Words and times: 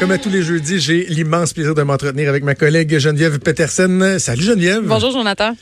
Comme 0.00 0.10
à 0.10 0.18
tous 0.18 0.28
les 0.28 0.42
jeudis, 0.42 0.80
j'ai 0.80 1.06
l'immense 1.06 1.52
plaisir 1.54 1.74
de 1.74 1.82
m'entretenir 1.82 2.28
avec 2.28 2.42
ma 2.42 2.54
collègue 2.54 2.98
Geneviève 2.98 3.38
Petersen. 3.38 4.18
Salut 4.18 4.42
Geneviève. 4.42 4.82
Bonjour 4.84 5.12
Jonathan. 5.12 5.52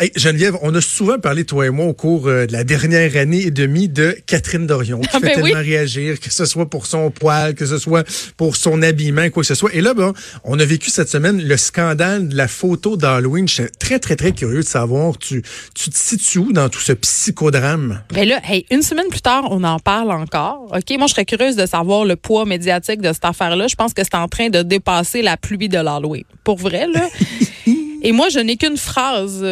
Hey, 0.00 0.10
Geneviève, 0.16 0.56
on 0.62 0.74
a 0.74 0.80
souvent 0.80 1.18
parlé, 1.18 1.44
toi 1.44 1.66
et 1.66 1.70
moi, 1.70 1.84
au 1.86 1.92
cours 1.92 2.26
euh, 2.26 2.46
de 2.46 2.52
la 2.52 2.64
dernière 2.64 3.16
année 3.16 3.42
et 3.42 3.50
demie 3.50 3.88
de 3.88 4.16
Catherine 4.26 4.66
Dorion, 4.66 5.00
qui 5.02 5.08
Ah, 5.12 5.20
fait 5.20 5.26
ben 5.26 5.42
tellement 5.42 5.60
oui. 5.60 5.66
réagir, 5.70 6.18
que 6.18 6.32
ce 6.32 6.46
soit 6.46 6.68
pour 6.68 6.86
son 6.86 7.10
poil, 7.10 7.54
que 7.54 7.66
ce 7.66 7.78
soit 7.78 8.04
pour 8.36 8.56
son 8.56 8.80
habillement, 8.82 9.28
quoi 9.30 9.42
que 9.42 9.46
ce 9.46 9.54
soit. 9.54 9.72
Et 9.74 9.82
là, 9.82 9.92
bon, 9.94 10.14
on 10.42 10.58
a 10.58 10.64
vécu 10.64 10.90
cette 10.90 11.10
semaine 11.10 11.40
le 11.40 11.56
scandale 11.58 12.28
de 12.28 12.36
la 12.36 12.48
photo 12.48 12.96
d'Halloween. 12.96 13.46
Je 13.46 13.54
suis 13.54 13.64
très, 13.78 13.98
très, 13.98 14.16
très 14.16 14.32
curieux 14.32 14.62
de 14.62 14.66
savoir, 14.66 15.16
tu, 15.18 15.42
tu 15.74 15.90
te 15.90 15.96
situes 15.98 16.38
où 16.38 16.52
dans 16.52 16.68
tout 16.70 16.80
ce 16.80 16.92
psychodrame? 16.94 18.00
Ben 18.12 18.26
là, 18.26 18.40
hey, 18.48 18.64
une 18.70 18.82
semaine 18.82 19.08
plus 19.10 19.20
tard, 19.22 19.44
on 19.50 19.62
en 19.62 19.78
parle 19.78 20.10
encore. 20.12 20.72
OK, 20.74 20.96
moi 20.98 21.06
je 21.06 21.12
serais 21.12 21.26
curieuse 21.26 21.56
de 21.56 21.66
savoir 21.66 22.04
le 22.06 22.16
poids 22.16 22.46
médiatique 22.46 23.00
de 23.02 23.12
cette 23.12 23.24
affaire-là. 23.26 23.68
Je 23.68 23.76
pense 23.82 23.94
que 23.94 24.04
c'est 24.04 24.14
en 24.14 24.28
train 24.28 24.48
de 24.48 24.62
dépasser 24.62 25.22
la 25.22 25.36
pluie 25.36 25.68
de 25.68 25.78
l'Halloween. 25.78 26.24
Pour 26.44 26.56
vrai 26.56 26.86
là. 26.86 27.08
Et 28.04 28.12
moi, 28.12 28.28
je 28.28 28.38
n'ai 28.38 28.56
qu'une 28.56 28.76
phrase. 28.76 29.44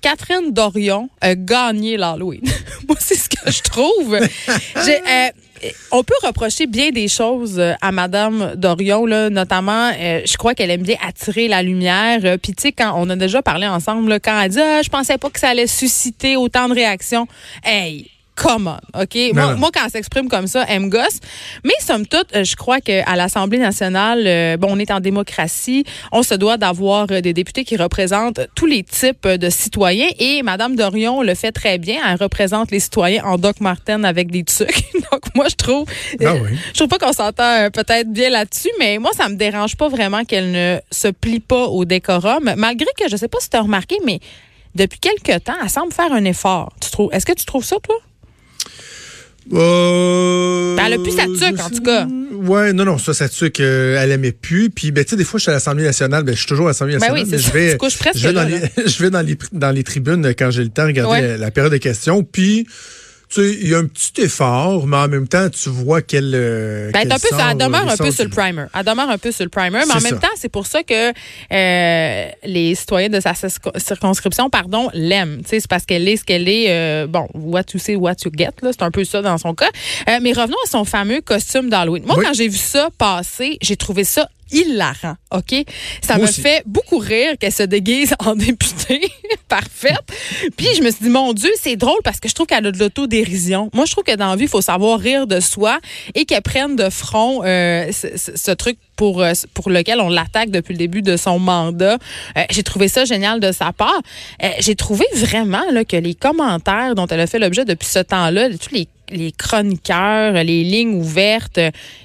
Catherine 0.00 0.52
Dorion 0.52 1.08
a 1.20 1.34
gagné 1.34 1.96
l'Halloween. 1.96 2.42
moi, 2.88 2.96
c'est 3.00 3.16
ce 3.16 3.28
que 3.28 3.50
je 3.50 3.62
trouve. 3.62 4.18
Euh, 5.64 5.70
on 5.90 6.04
peut 6.04 6.14
reprocher 6.22 6.68
bien 6.68 6.90
des 6.90 7.08
choses 7.08 7.58
euh, 7.58 7.72
à 7.80 7.90
Madame 7.90 8.54
Dorion, 8.54 9.06
là, 9.06 9.28
notamment, 9.28 9.90
euh, 9.98 10.20
je 10.24 10.36
crois 10.36 10.54
qu'elle 10.54 10.70
aime 10.70 10.84
bien 10.84 10.94
attirer 11.04 11.48
la 11.48 11.64
lumière. 11.64 12.20
Puis 12.40 12.52
tu 12.52 12.62
sais, 12.62 12.72
quand 12.72 12.92
on 12.94 13.10
a 13.10 13.16
déjà 13.16 13.42
parlé 13.42 13.66
ensemble, 13.66 14.08
là, 14.08 14.20
quand 14.20 14.40
elle 14.40 14.52
dit, 14.52 14.60
ah, 14.60 14.82
je 14.82 14.88
pensais 14.88 15.18
pas 15.18 15.30
que 15.30 15.40
ça 15.40 15.48
allait 15.48 15.66
susciter 15.66 16.36
autant 16.36 16.68
de 16.68 16.74
réactions. 16.74 17.26
Hey. 17.64 18.08
Come 18.38 18.68
on, 18.68 19.00
OK? 19.02 19.16
Moi, 19.34 19.70
quand 19.74 19.80
elle 19.84 19.90
s'exprime 19.90 20.28
comme 20.28 20.46
ça, 20.46 20.64
elle 20.68 20.80
me 20.82 20.88
gosse. 20.88 21.18
Mais 21.64 21.72
somme 21.80 22.06
toute, 22.06 22.36
euh, 22.36 22.44
je 22.44 22.54
crois 22.54 22.80
qu'à 22.80 23.16
l'Assemblée 23.16 23.58
nationale, 23.58 24.22
euh, 24.26 24.56
bon, 24.56 24.68
on 24.70 24.78
est 24.78 24.92
en 24.92 25.00
démocratie, 25.00 25.84
on 26.12 26.22
se 26.22 26.34
doit 26.34 26.56
d'avoir 26.56 27.08
euh, 27.10 27.20
des 27.20 27.32
députés 27.32 27.64
qui 27.64 27.76
représentent 27.76 28.40
tous 28.54 28.66
les 28.66 28.84
types 28.84 29.26
de 29.26 29.50
citoyens. 29.50 30.06
Et 30.20 30.42
Madame 30.44 30.76
Dorion 30.76 31.22
le 31.22 31.34
fait 31.34 31.50
très 31.50 31.78
bien. 31.78 32.00
Elle 32.08 32.16
représente 32.16 32.70
les 32.70 32.78
citoyens 32.78 33.24
en 33.24 33.38
Doc 33.38 33.60
Marten 33.60 34.04
avec 34.04 34.30
des 34.30 34.44
trucs. 34.44 34.84
Donc, 35.10 35.22
moi, 35.34 35.48
je 35.48 35.56
trouve... 35.56 35.86
Ah 36.24 36.34
oui. 36.34 36.56
Je 36.68 36.74
trouve 36.74 36.88
pas 36.88 36.98
qu'on 36.98 37.12
s'entend 37.12 37.68
peut-être 37.72 38.12
bien 38.12 38.30
là-dessus, 38.30 38.70
mais 38.78 38.98
moi, 38.98 39.10
ça 39.16 39.28
me 39.28 39.34
dérange 39.34 39.76
pas 39.76 39.88
vraiment 39.88 40.24
qu'elle 40.24 40.52
ne 40.52 40.78
se 40.92 41.08
plie 41.08 41.40
pas 41.40 41.66
au 41.66 41.84
décorum. 41.84 42.52
Malgré 42.56 42.86
que, 42.96 43.08
je 43.10 43.16
sais 43.16 43.28
pas 43.28 43.38
si 43.40 43.50
tu 43.50 43.56
as 43.56 43.62
remarqué, 43.62 43.96
mais 44.06 44.20
depuis 44.76 45.00
quelque 45.00 45.38
temps, 45.38 45.56
elle 45.60 45.70
semble 45.70 45.92
faire 45.92 46.12
un 46.12 46.24
effort. 46.24 46.72
Tu 46.80 46.90
trouves, 46.90 47.10
est-ce 47.12 47.26
que 47.26 47.32
tu 47.32 47.44
trouves 47.44 47.64
ça, 47.64 47.76
toi? 47.82 47.96
Euh, 49.52 50.76
Ben, 50.76 50.84
elle 50.86 50.92
a 50.94 50.98
plus 50.98 51.12
sa 51.16 51.24
tuque, 51.26 51.60
en 51.60 51.70
tout 51.70 51.82
cas. 51.82 52.06
Ouais, 52.32 52.72
non, 52.72 52.84
non, 52.84 52.98
ça, 52.98 53.14
sa 53.14 53.28
tuque, 53.28 53.60
euh, 53.60 53.96
elle 53.98 54.12
aimait 54.12 54.32
plus. 54.32 54.70
Puis, 54.70 54.92
ben, 54.92 55.04
tu 55.04 55.10
sais, 55.10 55.16
des 55.16 55.24
fois, 55.24 55.38
je 55.38 55.42
suis 55.42 55.50
à 55.50 55.54
l'Assemblée 55.54 55.84
nationale, 55.84 56.22
ben, 56.24 56.32
je 56.34 56.38
suis 56.38 56.46
toujours 56.46 56.66
à 56.66 56.70
l'Assemblée 56.70 56.94
Ben 56.94 57.00
nationale, 57.00 57.24
oui, 57.24 57.28
mais 57.30 57.36
c'est 57.38 57.42
je 57.42 57.48
ça. 57.48 57.52
vais, 57.54 57.78
je 58.14 58.26
vais, 58.28 58.32
dans 58.32 58.42
là, 58.42 58.48
les, 58.76 58.86
je 58.90 59.02
vais 59.02 59.10
dans 59.10 59.20
les, 59.22 59.38
dans 59.52 59.70
les 59.70 59.82
tribunes 59.84 60.34
quand 60.38 60.50
j'ai 60.50 60.62
le 60.62 60.68
temps 60.70 60.82
de 60.82 60.88
regarder 60.88 61.12
Ouais. 61.12 61.28
la, 61.28 61.36
la 61.36 61.50
période 61.50 61.72
de 61.72 61.78
questions. 61.78 62.22
Puis, 62.22 62.66
tu 63.30 63.42
sais, 63.42 63.58
il 63.60 63.68
y 63.68 63.74
a 63.74 63.78
un 63.78 63.86
petit 63.86 64.22
effort, 64.22 64.86
mais 64.86 64.96
en 64.96 65.08
même 65.08 65.28
temps, 65.28 65.48
tu 65.50 65.68
vois 65.68 66.00
qu'elle. 66.02 66.32
euh, 66.34 66.90
Ben, 66.92 67.00
est 67.08 67.12
un 67.12 67.18
peu, 67.18 67.28
sort, 67.28 67.40
elle 67.50 67.56
demeure 67.58 67.82
elle 67.84 67.90
un 67.92 67.96
peu 67.96 68.10
sur 68.10 68.24
le 68.24 68.30
primer. 68.30 68.64
Elle 68.74 68.84
demeure 68.84 69.10
un 69.10 69.18
peu 69.18 69.32
sur 69.32 69.44
le 69.44 69.50
primer, 69.50 69.80
mais 69.86 69.92
en 69.92 70.00
même 70.00 70.14
ça. 70.14 70.16
temps, 70.18 70.34
c'est 70.36 70.48
pour 70.48 70.66
ça 70.66 70.82
que 70.82 71.12
euh, 71.52 72.28
les 72.44 72.74
citoyens 72.74 73.08
de 73.08 73.20
sa 73.20 73.32
circo- 73.32 73.78
circonscription, 73.78 74.48
pardon, 74.50 74.88
l'aiment. 74.94 75.38
Tu 75.42 75.48
sais, 75.50 75.60
C'est 75.60 75.68
parce 75.68 75.84
qu'elle 75.84 76.08
est 76.08 76.16
ce 76.16 76.24
qu'elle 76.24 76.48
est. 76.48 76.66
euh, 76.70 77.06
bon, 77.06 77.28
what 77.34 77.62
you 77.74 77.78
see, 77.80 77.96
what 77.96 78.14
you 78.24 78.30
get. 78.36 78.50
là, 78.62 78.70
C'est 78.72 78.82
un 78.82 78.90
peu 78.90 79.04
ça 79.04 79.22
dans 79.22 79.38
son 79.38 79.54
cas. 79.54 79.68
Euh, 80.08 80.18
mais 80.22 80.32
revenons 80.32 80.56
à 80.64 80.70
son 80.70 80.84
fameux 80.84 81.20
costume 81.20 81.68
d'Halloween. 81.70 82.04
Moi, 82.06 82.16
Oui. 82.18 82.24
quand 82.26 82.32
j'ai 82.34 82.48
vu 82.48 82.56
ça 82.58 82.88
passer, 82.96 83.58
j'ai 83.60 83.76
trouvé 83.76 84.04
ça 84.04 84.28
hilarant, 84.52 85.16
OK? 85.32 85.64
Ça 86.02 86.14
Moi 86.16 86.24
me 86.24 86.28
aussi. 86.30 86.40
fait 86.40 86.62
beaucoup 86.66 86.98
rire 86.98 87.36
qu'elle 87.38 87.52
se 87.52 87.62
déguise 87.62 88.14
en 88.18 88.34
députée. 88.36 89.00
Parfaite. 89.48 89.98
Puis 90.56 90.68
je 90.76 90.82
me 90.82 90.90
suis 90.90 91.04
dit, 91.04 91.10
mon 91.10 91.32
Dieu, 91.32 91.50
c'est 91.60 91.76
drôle 91.76 92.00
parce 92.04 92.20
que 92.20 92.28
je 92.28 92.34
trouve 92.34 92.46
qu'elle 92.46 92.66
a 92.66 92.70
de 92.72 92.78
l'autodérision. 92.78 93.70
Moi, 93.72 93.84
je 93.86 93.92
trouve 93.92 94.04
que 94.04 94.14
dans 94.14 94.30
la 94.30 94.36
vie, 94.36 94.44
il 94.44 94.48
faut 94.48 94.60
savoir 94.60 94.98
rire 94.98 95.26
de 95.26 95.40
soi 95.40 95.78
et 96.14 96.24
qu'elle 96.24 96.42
prenne 96.42 96.76
de 96.76 96.90
front 96.90 97.42
euh, 97.44 97.90
ce, 97.92 98.50
truc 98.52 98.78
pour, 98.96 99.22
euh, 99.22 99.32
pour 99.54 99.70
lequel 99.70 100.00
on 100.00 100.08
l'attaque 100.08 100.50
depuis 100.50 100.74
le 100.74 100.78
début 100.78 101.02
de 101.02 101.16
son 101.16 101.38
mandat. 101.38 101.98
Euh, 102.36 102.42
j'ai 102.50 102.62
trouvé 102.62 102.88
ça 102.88 103.04
génial 103.04 103.40
de 103.40 103.52
sa 103.52 103.72
part. 103.72 104.00
Euh, 104.42 104.48
j'ai 104.60 104.74
trouvé 104.74 105.06
vraiment 105.14 105.64
là, 105.72 105.84
que 105.84 105.96
les 105.96 106.14
commentaires 106.14 106.94
dont 106.94 107.06
elle 107.06 107.20
a 107.20 107.26
fait 107.26 107.38
l'objet 107.38 107.64
depuis 107.64 107.88
ce 107.88 108.00
temps-là, 108.00 108.50
tous 108.50 108.74
les 108.74 108.88
les 109.10 109.32
chroniqueurs, 109.32 110.32
les 110.32 110.62
lignes 110.64 110.94
ouvertes. 110.96 111.60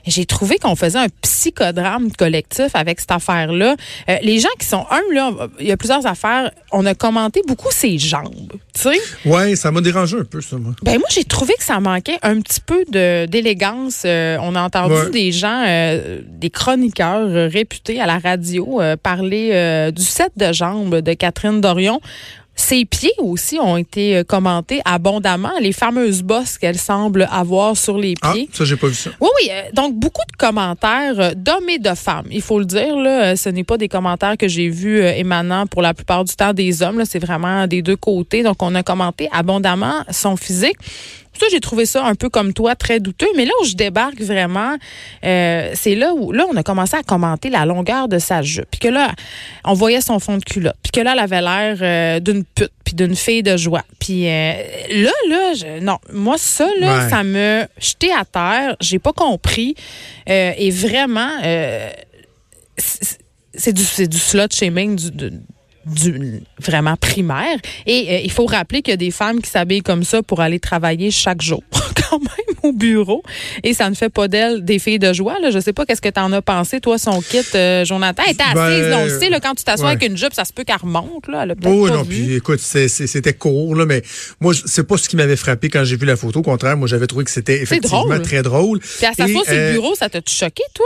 J'ai 0.06 0.26
trouvé 0.26 0.58
qu'on 0.58 0.76
faisait 0.76 1.00
un 1.00 1.08
psychodrame 1.22 2.12
collectif 2.12 2.68
avec 2.74 3.00
cette 3.00 3.12
affaire-là. 3.12 3.76
Euh, 4.10 4.18
les 4.22 4.40
gens 4.40 4.50
qui 4.60 4.66
sont 4.68 4.86
un, 4.90 5.02
là, 5.14 5.32
il 5.60 5.68
y 5.68 5.72
a 5.72 5.78
plusieurs 5.78 6.06
affaires. 6.06 6.52
On 6.72 6.86
a 6.86 6.94
commenté 6.96 7.42
beaucoup 7.48 7.72
ses 7.72 7.98
jambes. 7.98 8.54
Tu 8.74 8.82
sais? 8.82 9.00
Ouais, 9.26 9.56
ça 9.56 9.72
m'a 9.72 9.82
dérangé 9.82 10.18
un 10.18 10.24
peu, 10.24 10.42
ça, 10.42 10.58
moi. 10.58 10.74
Ben 10.84 10.98
moi, 11.00 11.08
j'ai 11.12 11.24
trouvé 11.24 11.54
que 11.58 11.64
ça 11.64 11.80
manquait 11.80 12.18
un 12.24 12.40
petit 12.42 12.62
peu 12.62 12.84
de 12.90 13.26
d'élégance. 13.26 14.04
Euh, 14.06 14.38
on 14.42 14.56
a 14.56 14.62
entendu 14.62 14.94
Ouais. 14.94 15.10
des 15.10 15.32
gens, 15.32 15.64
euh, 15.68 16.20
des 16.28 16.50
chroniqueurs 16.50 17.52
réputés 17.52 18.00
à 18.02 18.06
la 18.06 18.20
radio 18.20 18.82
parler 19.02 19.92
du 19.96 20.04
set 20.04 20.32
de 20.38 20.52
jambes 20.54 20.98
de 20.98 21.14
Catherine 21.14 21.62
Dorion. 21.62 22.00
Ses 22.56 22.86
pieds 22.86 23.12
aussi 23.18 23.58
ont 23.60 23.78
été 23.78 24.18
euh, 24.18 24.24
commentés 24.24 24.80
abondamment, 24.86 25.52
les 25.60 25.72
fameuses 25.74 26.22
bosses 26.22 26.58
qu'elle 26.60 26.78
semble 26.78 27.28
avoir 27.32 27.76
sur 27.76 27.98
les 27.98 28.14
Ah, 28.22 28.32
pieds. 28.34 28.48
ça, 28.54 28.64
j'ai 28.64 28.76
pas 28.78 28.88
vu 28.88 28.94
ça. 28.94 29.10
Oui, 29.20 29.28
oui. 29.42 29.50
euh, 29.52 29.72
donc, 29.74 29.96
beaucoup 29.96 30.22
de 30.32 30.38
commentaires 30.38 31.20
euh, 31.20 31.32
d'hommes 31.36 31.68
et 31.70 31.80
de 31.80 31.94
femmes. 31.96 32.28
Il 32.30 32.42
faut 32.44 32.60
le 32.60 32.66
dire, 32.66 32.96
là, 32.96 33.36
ce 33.36 33.50
n'est 33.50 33.64
pas 33.64 33.78
des 33.78 33.88
commentaires 33.88 34.38
que 34.38 34.48
j'ai 34.48 34.70
vus 34.70 35.02
émanant 35.04 35.66
pour 35.66 35.82
la 35.82 35.96
plupart 35.96 36.24
du 36.26 36.36
temps 36.36 36.54
des 36.54 36.84
hommes. 36.84 37.04
C'est 37.06 37.20
vraiment 37.20 37.66
des 37.66 37.82
deux 37.82 37.98
côtés. 37.98 38.44
Donc, 38.44 38.62
on 38.62 38.76
a 38.76 38.84
commenté 38.84 39.28
abondamment 39.32 40.04
son 40.12 40.38
physique. 40.38 40.78
Ça, 41.40 41.48
j'ai 41.52 41.60
trouvé 41.60 41.86
ça 41.86 42.04
un 42.06 42.16
peu 42.16 42.30
comme 42.30 42.54
toi, 42.54 42.76
très 42.76 43.00
douteux. 43.00 43.28
Mais 43.36 43.46
là 43.46 43.52
où 43.62 43.66
je 43.66 43.74
débarque 43.74 44.22
vraiment, 44.22 44.76
euh, 45.26 45.72
c'est 45.74 45.96
là 45.96 46.14
où 46.14 46.32
là, 46.32 46.46
on 46.52 46.56
a 46.56 46.64
commencé 46.64 46.96
à 46.96 47.04
commenter 47.04 47.50
la 47.50 47.66
longueur 47.66 48.08
de 48.08 48.20
sa 48.20 48.42
jupe. 48.42 48.68
Puis 48.72 48.80
que 48.80 48.88
là, 48.88 49.12
on 49.66 49.74
voyait 49.74 50.02
son 50.02 50.20
fond 50.20 50.38
de 50.38 50.44
culotte. 50.44 50.76
Puis 50.84 50.92
que 50.92 51.00
là, 51.02 51.14
elle 51.14 51.20
avait 51.20 51.42
l'air 51.42 51.78
euh, 51.82 52.20
d'une 52.20 52.44
pute, 52.44 52.72
puis 52.86 52.94
d'une 52.94 53.16
fille 53.16 53.42
de 53.44 53.58
joie. 53.58 53.84
Puis 54.00 54.28
euh, 54.30 54.54
là, 54.92 55.12
là, 55.30 55.54
je- 55.56 55.80
non, 55.84 55.98
moi, 56.14 56.38
ça, 56.38 56.68
là, 56.80 57.04
Ouais. 57.04 57.10
ça 57.10 57.24
me 57.24 57.66
jeté 57.80 58.12
à 58.12 58.26
terre. 58.26 58.76
J'ai 58.80 59.00
pas 59.00 59.14
compris. 59.14 59.76
Euh, 60.30 60.52
et 60.58 60.70
vraiment, 60.70 61.32
euh, 61.44 61.90
c'est 62.78 63.74
du, 63.74 63.84
c'est 63.84 64.08
du 64.08 64.18
slut 64.18 64.52
shaming 64.54 64.96
du, 64.96 65.12
de- 65.12 65.34
du 65.86 66.42
vraiment 66.60 66.96
primaire. 66.96 67.58
Et 67.86 68.08
euh, 68.10 68.20
il 68.24 68.32
faut 68.32 68.46
rappeler 68.46 68.82
qu'il 68.82 68.92
y 68.92 68.94
a 68.94 68.98
des 68.98 69.12
femmes 69.12 69.42
qui 69.42 69.50
s'habillent 69.50 69.82
comme 69.82 70.04
ça 70.04 70.24
pour 70.24 70.42
aller 70.42 70.60
travailler 70.60 71.12
chaque 71.12 71.42
jour, 71.42 71.64
quand 72.10 72.20
même, 72.20 72.56
au 72.64 72.72
bureau. 72.72 73.22
Et 73.64 73.74
ça 73.74 73.90
ne 73.90 73.96
fait 73.96 74.10
pas 74.10 74.28
d'elles 74.28 74.64
des 74.64 74.80
filles 74.80 75.00
de 75.00 75.12
joie. 75.14 75.40
Là. 75.42 75.52
Je 75.52 75.60
sais 75.60 75.74
pas 75.74 75.86
qu'est-ce 75.86 76.02
que 76.02 76.10
tu 76.10 76.20
en 76.20 76.32
as 76.34 76.42
pensé, 76.42 76.80
toi, 76.80 76.98
son 76.98 77.22
kit, 77.22 77.40
euh, 77.56 77.84
Jonathan. 77.86 78.24
Elle 78.26 78.34
était 78.34 78.44
Ben, 78.54 78.62
assise, 78.62 78.88
là, 78.90 79.00
on 79.00 79.04
le 79.06 79.20
sait, 79.20 79.30
là, 79.30 79.40
quand 79.40 79.56
tu 79.56 79.64
t'assois 79.64 79.88
ouais. 79.88 79.92
avec 79.98 80.08
une 80.10 80.18
jupe, 80.18 80.34
ça 80.34 80.46
se 80.46 80.54
peut 80.54 80.64
qu'elle 80.64 80.78
remonte. 80.78 81.28
Là. 81.28 81.44
Elle 81.44 81.52
a 81.52 81.56
peut-être 81.56 81.74
Oh 81.76 81.88
pas 81.88 81.94
non, 81.96 82.04
vu. 82.04 82.24
puis 82.26 82.34
écoute, 82.36 82.60
c'est- 82.60 82.88
c'est- 82.88 83.08
c'était 83.08 83.34
court, 83.34 83.76
là, 83.76 83.86
mais 83.86 84.02
moi, 84.40 84.54
c'est 84.66 84.88
pas 84.88 84.98
ce 84.98 85.10
qui 85.10 85.16
m'avait 85.18 85.36
frappé 85.36 85.70
quand 85.70 85.84
j'ai 85.84 85.98
vu 85.98 86.06
la 86.06 86.16
photo. 86.16 86.40
Au 86.40 86.44
contraire, 86.44 86.78
moi, 86.78 86.88
j'avais 86.88 87.08
trouvé 87.08 87.26
que 87.26 87.32
c'était 87.32 87.62
effectivement 87.62 88.06
drôle. 88.06 88.22
très 88.22 88.42
drôle. 88.42 88.80
Puis 88.80 88.90
s'assoit 89.00 89.26
Et, 89.28 89.34
sur 89.34 89.44
euh, 89.50 89.68
le 89.68 89.74
bureau, 89.74 89.96
ça 89.96 90.10
t'a-tu 90.10 90.34
choqué, 90.34 90.64
toi? 90.74 90.86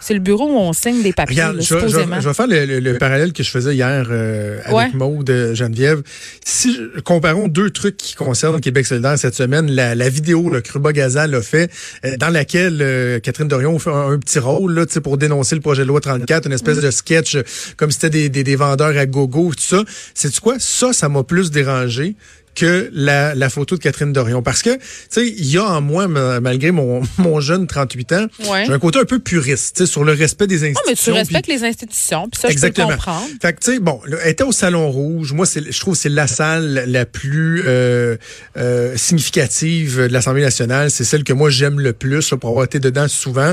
C'est 0.00 0.14
le 0.14 0.20
bureau 0.20 0.46
où 0.46 0.56
on 0.58 0.72
signe 0.72 1.02
des 1.02 1.12
papiers, 1.12 1.34
Regarde, 1.36 1.56
là, 1.56 1.62
je, 1.62 1.74
vais- 1.74 1.80
je 1.80 1.84
vais- 1.86 1.90
supposément. 1.90 2.20
je 2.20 2.28
vais 2.28 2.34
faire 2.34 2.46
le, 2.46 2.64
le- 2.66 2.80
le 2.80 2.98
parallèle 2.98 3.32
que 3.32 3.42
je 3.42 3.50
faisais 3.50 3.74
hier 3.74 4.06
euh, 4.10 4.60
avec 4.64 4.76
Ouais. 4.76 4.90
Maude 4.94 5.28
euh, 5.30 5.54
Geneviève. 5.54 6.02
Si 6.44 6.78
comparons 7.04 7.48
deux 7.48 7.70
trucs 7.70 7.96
qui 7.96 8.14
concernent 8.14 8.60
Québec 8.60 8.86
solidaire 8.86 9.18
cette 9.18 9.34
semaine, 9.34 9.70
la, 9.70 9.94
la 9.94 10.08
vidéo 10.08 10.50
que 10.62 10.72
Ruba 10.72 10.92
Gazal 10.92 11.34
a 11.34 11.42
fait, 11.42 11.70
euh, 12.04 12.16
dans 12.18 12.28
laquelle 12.28 12.78
euh, 12.82 13.18
Catherine 13.20 13.48
Dorion 13.48 13.78
fait 13.78 13.90
un, 13.90 14.12
un 14.12 14.18
petit 14.18 14.38
rôle 14.38 14.74
là, 14.74 14.84
pour 15.02 15.16
dénoncer 15.18 15.54
le 15.54 15.60
projet 15.60 15.82
de 15.82 15.88
loi 15.88 16.00
34, 16.00 16.46
une 16.46 16.52
espèce 16.52 16.80
de 16.80 16.90
sketch 16.90 17.36
comme 17.76 17.90
si 17.90 17.98
c'était 18.00 18.10
des, 18.10 18.28
des, 18.28 18.44
des 18.44 18.56
vendeurs 18.56 18.96
à 18.96 19.06
gogo, 19.06 19.52
tout 19.56 19.62
ça. 19.64 19.82
C'est 20.14 20.38
quoi? 20.40 20.56
Ça, 20.58 20.92
ça 20.92 21.08
m'a 21.08 21.22
plus 21.24 21.50
dérangé 21.50 22.14
que 22.56 22.90
la, 22.92 23.34
la 23.36 23.48
photo 23.50 23.76
de 23.76 23.80
Catherine 23.82 24.12
Dorion. 24.12 24.42
Parce 24.42 24.62
que, 24.62 24.74
tu 24.74 24.80
sais, 25.10 25.28
il 25.28 25.46
y 25.46 25.58
a 25.58 25.64
en 25.64 25.80
moi, 25.80 26.08
ma- 26.08 26.40
malgré 26.40 26.72
mon, 26.72 27.02
mon 27.18 27.40
jeune 27.40 27.66
38 27.68 28.12
ans, 28.12 28.26
Ouais. 28.50 28.64
j'ai 28.66 28.72
un 28.72 28.78
côté 28.80 28.98
un 28.98 29.04
peu 29.04 29.18
puriste, 29.20 29.76
tu 29.76 29.82
sais, 29.84 29.90
sur 29.90 30.02
le 30.04 30.12
respect 30.12 30.46
des 30.48 30.58
Non, 30.60 30.68
institutions. 30.80 31.12
mais 31.14 31.22
tu 31.22 31.32
respectes 31.32 31.46
les 31.48 31.64
institutions, 31.64 32.28
puis 32.30 32.40
ça, 32.40 32.48
je 32.50 32.58
peux 32.58 32.66
le 32.82 32.88
comprendre. 32.88 33.26
fait 33.40 33.52
que, 33.52 33.60
tu 33.60 33.72
sais, 33.74 33.78
bon, 33.78 34.00
elle 34.22 34.30
était 34.30 34.44
au 34.44 34.52
Salon 34.52 34.90
Rouge. 34.90 35.32
Moi, 35.32 35.46
je 35.46 35.78
trouve 35.80 35.94
que 35.94 36.00
c'est 36.00 36.08
la 36.08 36.26
salle 36.26 36.84
la 36.88 37.04
plus 37.06 37.62
euh, 37.66 38.16
euh, 38.56 38.96
significative 38.96 39.98
de 40.02 40.12
l'Assemblée 40.12 40.42
nationale. 40.42 40.90
C'est 40.90 41.04
celle 41.04 41.24
que 41.24 41.32
moi, 41.32 41.50
j'aime 41.50 41.78
le 41.80 41.92
plus 41.92 42.30
là, 42.30 42.36
pour 42.38 42.50
avoir 42.50 42.64
été 42.64 42.78
dedans 42.80 43.08
souvent. 43.08 43.52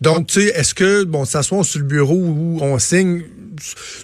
Donc, 0.00 0.28
tu 0.28 0.40
sais, 0.42 0.46
est-ce 0.54 0.74
que, 0.74 1.04
bon, 1.04 1.24
s'asseoir 1.24 1.64
sur 1.64 1.80
le 1.80 1.86
bureau 1.86 2.14
où 2.14 2.58
on 2.62 2.78
signe, 2.78 3.22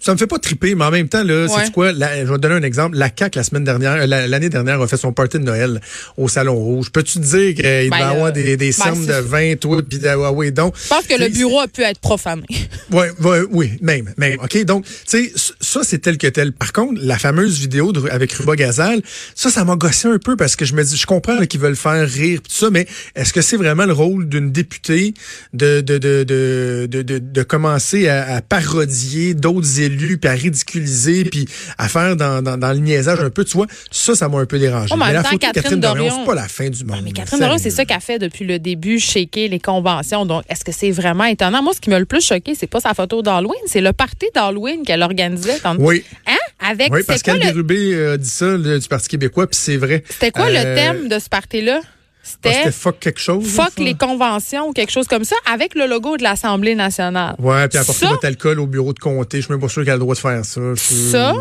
ça 0.00 0.12
me 0.12 0.18
fait 0.18 0.26
pas 0.26 0.38
triper, 0.38 0.74
mais 0.74 0.84
en 0.84 0.90
même 0.90 1.08
temps, 1.08 1.24
là, 1.24 1.46
c'est 1.48 1.72
quoi? 1.72 1.92
je 1.92 1.98
vais 1.98 2.24
te 2.24 2.36
donner 2.36 2.54
un 2.54 2.62
exemple. 2.62 2.96
La 2.96 3.10
CAC 3.10 3.34
la 3.34 3.44
semaine 3.44 3.64
dernière, 3.64 3.94
euh, 3.94 4.06
l'année 4.06 4.48
dernière, 4.48 4.80
a 4.80 4.88
fait 4.88 4.96
son 4.96 5.12
party 5.12 5.38
de 5.38 5.44
Noël 5.44 5.80
au 6.16 6.28
Salon 6.28 6.56
Rouge. 6.56 6.90
Peux-tu 6.90 7.18
dire 7.18 7.54
qu'il 7.54 7.64
ben, 7.64 7.90
va 7.90 7.98
y 7.98 8.02
avoir 8.02 8.32
des, 8.32 8.56
des 8.56 8.74
ben, 8.78 8.92
de 8.94 9.20
vin, 9.20 9.54
tout, 9.56 9.82
puis 9.88 10.00
ah, 10.06 10.32
oui, 10.32 10.52
donc. 10.52 10.74
Je 10.82 10.88
pense 10.88 11.06
que 11.06 11.18
le 11.18 11.28
bureau 11.28 11.60
a 11.60 11.68
pu 11.68 11.82
être 11.82 12.00
profané. 12.00 12.44
Oui, 12.92 13.06
ouais, 13.20 13.40
oui, 13.52 13.78
même, 13.82 14.12
même. 14.16 14.38
OK, 14.42 14.64
donc, 14.64 14.84
tu 14.84 14.92
sais, 15.06 15.32
ça, 15.60 15.82
c'est 15.84 15.98
tel 15.98 16.18
que 16.18 16.26
tel. 16.26 16.52
Par 16.52 16.72
contre, 16.72 17.00
la 17.04 17.18
fameuse 17.18 17.60
vidéo 17.60 17.92
avec 18.10 18.32
Ruba 18.32 18.56
Gazal, 18.56 19.00
ça, 19.36 19.48
ça 19.48 19.64
m'a 19.64 19.76
gossé 19.76 20.08
un 20.08 20.18
peu 20.18 20.36
parce 20.36 20.56
que 20.56 20.64
je 20.64 20.74
me 20.74 20.82
dis, 20.82 20.96
je 20.96 21.06
comprends 21.06 21.38
qu'ils 21.46 21.60
veulent 21.60 21.76
faire 21.76 22.08
rire, 22.08 22.40
tout 22.42 22.52
ça, 22.52 22.68
mais 22.70 22.88
est-ce 23.14 23.32
que 23.32 23.42
c'est 23.42 23.56
vraiment 23.56 23.86
le 23.86 23.92
rôle 23.92 24.28
d'une 24.28 24.50
députée 24.50 25.14
de, 25.52 25.80
de, 25.80 25.98
de, 25.98 26.24
de, 26.24 26.86
de, 26.88 27.18
de, 27.18 27.42
commencer 27.42 28.08
à, 28.08 28.40
parodier 28.42 29.34
d'autres 29.40 29.80
élus, 29.80 30.18
puis 30.18 30.30
à 30.30 30.34
ridiculiser, 30.34 31.24
puis 31.24 31.46
à 31.78 31.88
faire 31.88 32.16
dans, 32.16 32.42
dans, 32.42 32.56
dans, 32.56 32.72
le 32.72 32.78
niaisage 32.78 33.20
un 33.20 33.30
peu, 33.30 33.44
tu 33.44 33.56
vois, 33.56 33.66
ça, 33.90 34.14
ça 34.14 34.28
m'a 34.28 34.38
un 34.38 34.46
peu 34.46 34.58
dérangé. 34.58 34.94
mais, 34.96 35.12
la 35.12 35.22
Catherine, 35.22 35.38
Catherine 35.38 35.80
Dorion, 35.80 36.20
c'est 36.20 36.26
pas 36.26 36.34
la 36.34 36.48
fin 36.48 36.68
du 36.68 36.84
monde. 36.84 37.00
mais 37.02 37.12
Catherine 37.12 37.40
Dorion, 37.40 37.58
c'est 37.58 37.70
ça 37.70 37.84
qu'elle 37.84 38.00
fait 38.00 38.18
depuis 38.18 38.44
le 38.44 38.58
début, 38.58 38.98
shaker 38.98 39.48
les 39.48 39.60
conventions. 39.60 40.26
Donc, 40.26 40.44
est-ce 40.48 40.64
que 40.64 40.72
c'est 40.72 40.90
vraiment 40.90 41.24
étonnant? 41.24 41.62
Moi, 41.62 41.72
ce 41.74 41.80
qui 41.80 41.90
m'a 41.90 41.98
le 41.98 42.04
plus 42.04 42.24
choqué, 42.24 42.54
c'est 42.54 42.66
pas 42.66 42.80
sa 42.80 42.94
photo 42.94 43.22
d'Halloween, 43.22 43.60
c'est 43.66 43.80
le 43.80 43.92
party 43.92 44.26
d'Halloween 44.34 44.84
qu'elle 44.84 45.02
organisait. 45.02 45.58
Oui. 45.78 46.04
Hein? 46.26 46.36
Avec, 46.60 46.92
oui, 46.92 47.02
Pascal 47.02 47.38
le... 47.38 47.44
Bérubé 47.44 48.06
a 48.12 48.16
dit 48.16 48.28
ça 48.28 48.56
du 48.56 48.88
Parti 48.88 49.08
québécois, 49.08 49.46
puis 49.46 49.56
c'est 49.56 49.76
vrai. 49.76 50.04
C'était 50.08 50.30
quoi 50.30 50.50
le 50.50 50.58
euh, 50.58 50.74
thème 50.74 51.08
de 51.08 51.18
ce 51.18 51.28
party-là? 51.28 51.80
Ah, 52.22 52.50
c'était 52.52 52.70
fuck 52.70 52.98
quelque 53.00 53.20
chose. 53.20 53.46
Fuck 53.46 53.78
les 53.78 53.94
conventions 53.94 54.68
ou 54.68 54.72
quelque 54.72 54.90
chose 54.90 55.06
comme 55.06 55.24
ça 55.24 55.36
avec 55.50 55.74
le 55.74 55.86
logo 55.86 56.16
de 56.16 56.22
l'Assemblée 56.22 56.74
nationale. 56.74 57.34
Ouais, 57.38 57.66
puis 57.68 57.78
apporter 57.78 58.06
votre 58.06 58.26
alcool 58.26 58.60
au 58.60 58.66
bureau 58.66 58.92
de 58.92 58.98
comté. 58.98 59.38
Je 59.38 59.46
suis 59.46 59.52
même 59.52 59.60
pas 59.60 59.68
sûr 59.68 59.82
qu'elle 59.82 59.92
a 59.92 59.96
le 59.96 60.00
droit 60.00 60.14
de 60.14 60.20
faire 60.20 60.44
ça. 60.44 60.60
Ça, 60.76 61.32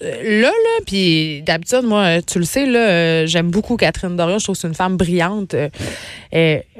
là, 0.00 0.50
là, 0.50 0.80
puis 0.86 1.42
d'habitude, 1.42 1.82
moi, 1.84 2.22
tu 2.22 2.38
le 2.38 2.44
sais, 2.44 2.66
là, 2.66 2.88
euh, 2.88 3.26
j'aime 3.26 3.50
beaucoup 3.50 3.76
Catherine 3.76 4.16
Dorion. 4.16 4.38
Je 4.38 4.44
trouve 4.44 4.56
que 4.56 4.60
c'est 4.60 4.68
une 4.68 4.74
femme 4.74 4.96
brillante. 4.96 5.54
Euh, 5.54 5.68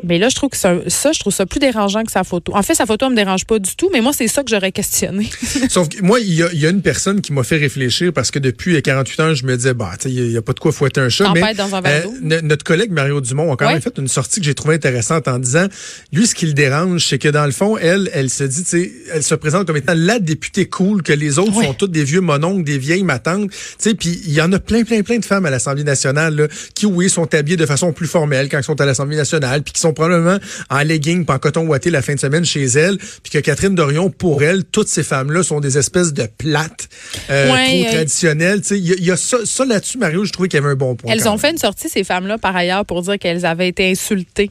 mais 0.04 0.18
là, 0.18 0.28
je 0.28 0.34
trouve 0.36 0.50
que 0.50 0.56
ça, 0.56 0.74
je 0.86 1.18
trouve 1.18 1.32
ça 1.32 1.46
plus 1.46 1.60
dérangeant 1.60 2.04
que 2.04 2.12
sa 2.12 2.24
photo. 2.24 2.54
En 2.54 2.62
fait, 2.62 2.74
sa 2.74 2.86
photo, 2.86 3.06
elle 3.06 3.12
me 3.12 3.16
dérange 3.16 3.46
pas 3.46 3.58
du 3.58 3.74
tout, 3.76 3.90
mais 3.92 4.00
moi, 4.00 4.12
c'est 4.12 4.28
ça 4.28 4.42
que 4.42 4.50
j'aurais 4.50 4.72
questionné. 4.72 5.30
Sauf 5.68 5.88
que 5.88 6.02
moi, 6.02 6.20
il 6.20 6.34
y 6.34 6.66
a, 6.66 6.70
une 6.70 6.82
personne 6.82 7.20
qui 7.20 7.32
m'a 7.32 7.42
fait 7.42 7.56
réfléchir 7.56 8.12
parce 8.12 8.30
que 8.30 8.38
depuis 8.38 8.80
48 8.80 9.20
ans, 9.20 9.34
je 9.34 9.44
me 9.44 9.56
disais, 9.56 9.74
bah, 9.74 9.92
il 10.04 10.28
n'y 10.30 10.36
a, 10.36 10.42
pas 10.42 10.52
de 10.52 10.60
quoi 10.60 10.72
fouetter 10.72 11.00
un 11.00 11.08
chat. 11.08 11.32
mais, 11.32 11.54
dans 11.54 11.74
un 11.74 11.82
euh, 11.84 12.40
notre 12.42 12.64
collègue 12.64 12.87
Mario 12.90 13.20
Dumont 13.20 13.52
a 13.52 13.56
quand 13.56 13.68
même 13.68 13.80
fait 13.80 13.96
une 13.98 14.08
sortie 14.08 14.40
que 14.40 14.46
j'ai 14.46 14.54
trouvée 14.54 14.74
intéressante 14.74 15.28
en 15.28 15.38
disant, 15.38 15.66
lui, 16.12 16.26
ce 16.26 16.34
qui 16.34 16.46
le 16.46 16.52
dérange, 16.52 17.06
c'est 17.06 17.18
que 17.18 17.28
dans 17.28 17.46
le 17.46 17.52
fond, 17.52 17.76
elle, 17.78 18.10
elle 18.12 18.30
se 18.30 18.44
dit, 18.44 18.64
elle 19.12 19.22
se 19.22 19.34
présente 19.34 19.66
comme 19.66 19.76
étant 19.76 19.94
la 19.94 20.18
députée 20.18 20.66
cool, 20.66 21.02
que 21.02 21.12
les 21.12 21.38
autres 21.38 21.54
sont 21.54 21.74
toutes 21.74 21.92
des 21.92 22.04
vieux 22.04 22.20
mononcles, 22.20 22.64
des 22.64 22.78
vieilles 22.78 23.02
matantes. 23.02 23.50
Tu 23.50 23.56
sais, 23.78 23.94
puis 23.94 24.20
il 24.24 24.32
y 24.32 24.40
en 24.40 24.52
a 24.52 24.58
plein, 24.58 24.84
plein, 24.84 25.02
plein 25.02 25.18
de 25.18 25.24
femmes 25.24 25.46
à 25.46 25.50
l'Assemblée 25.50 25.84
nationale 25.84 26.48
qui, 26.74 26.86
oui, 26.86 27.08
sont 27.10 27.32
habillées 27.34 27.56
de 27.56 27.66
façon 27.66 27.92
plus 27.92 28.06
formelle 28.06 28.48
quand 28.48 28.58
elles 28.58 28.64
sont 28.64 28.80
à 28.80 28.86
l'Assemblée 28.86 29.16
nationale, 29.16 29.62
puis 29.62 29.72
qui 29.72 29.80
sont 29.80 29.92
probablement 29.92 30.38
en 30.70 30.82
legging, 30.82 31.24
pas 31.24 31.34
en 31.34 31.38
coton 31.38 31.66
ouaté 31.66 31.90
la 31.90 32.02
fin 32.02 32.14
de 32.14 32.20
semaine 32.20 32.44
chez 32.44 32.64
elle, 32.64 32.98
puis 32.98 33.32
que 33.32 33.38
Catherine 33.38 33.74
Dorion, 33.74 34.10
pour 34.10 34.42
elle, 34.42 34.64
toutes 34.64 34.88
ces 34.88 35.02
femmes-là 35.02 35.42
sont 35.42 35.60
des 35.60 35.78
espèces 35.78 36.12
de 36.12 36.28
plates, 36.38 36.88
euh, 37.30 37.48
trop 37.48 37.92
traditionnelles. 37.92 38.62
Il 38.70 39.04
y, 39.04 39.10
a 39.10 39.16
ça, 39.16 39.64
là-dessus, 39.64 39.98
Mario, 39.98 40.24
je 40.24 40.32
trouvais 40.32 40.48
qu'il 40.48 40.60
y 40.60 40.62
avait 40.62 40.72
un 40.72 40.76
bon 40.76 40.94
point. 40.94 41.12
Elles 41.12 41.28
ont 41.28 41.38
fait 41.38 41.50
une 41.50 41.58
sortie, 41.58 41.88
ces 41.88 42.04
femmes-là, 42.04 42.38
par 42.38 42.54
ailleurs, 42.54 42.77
pour 42.84 43.02
dire 43.02 43.18
qu'elles 43.18 43.46
avaient 43.46 43.68
été 43.68 43.90
insultées. 43.90 44.50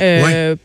Euh, 0.00 0.56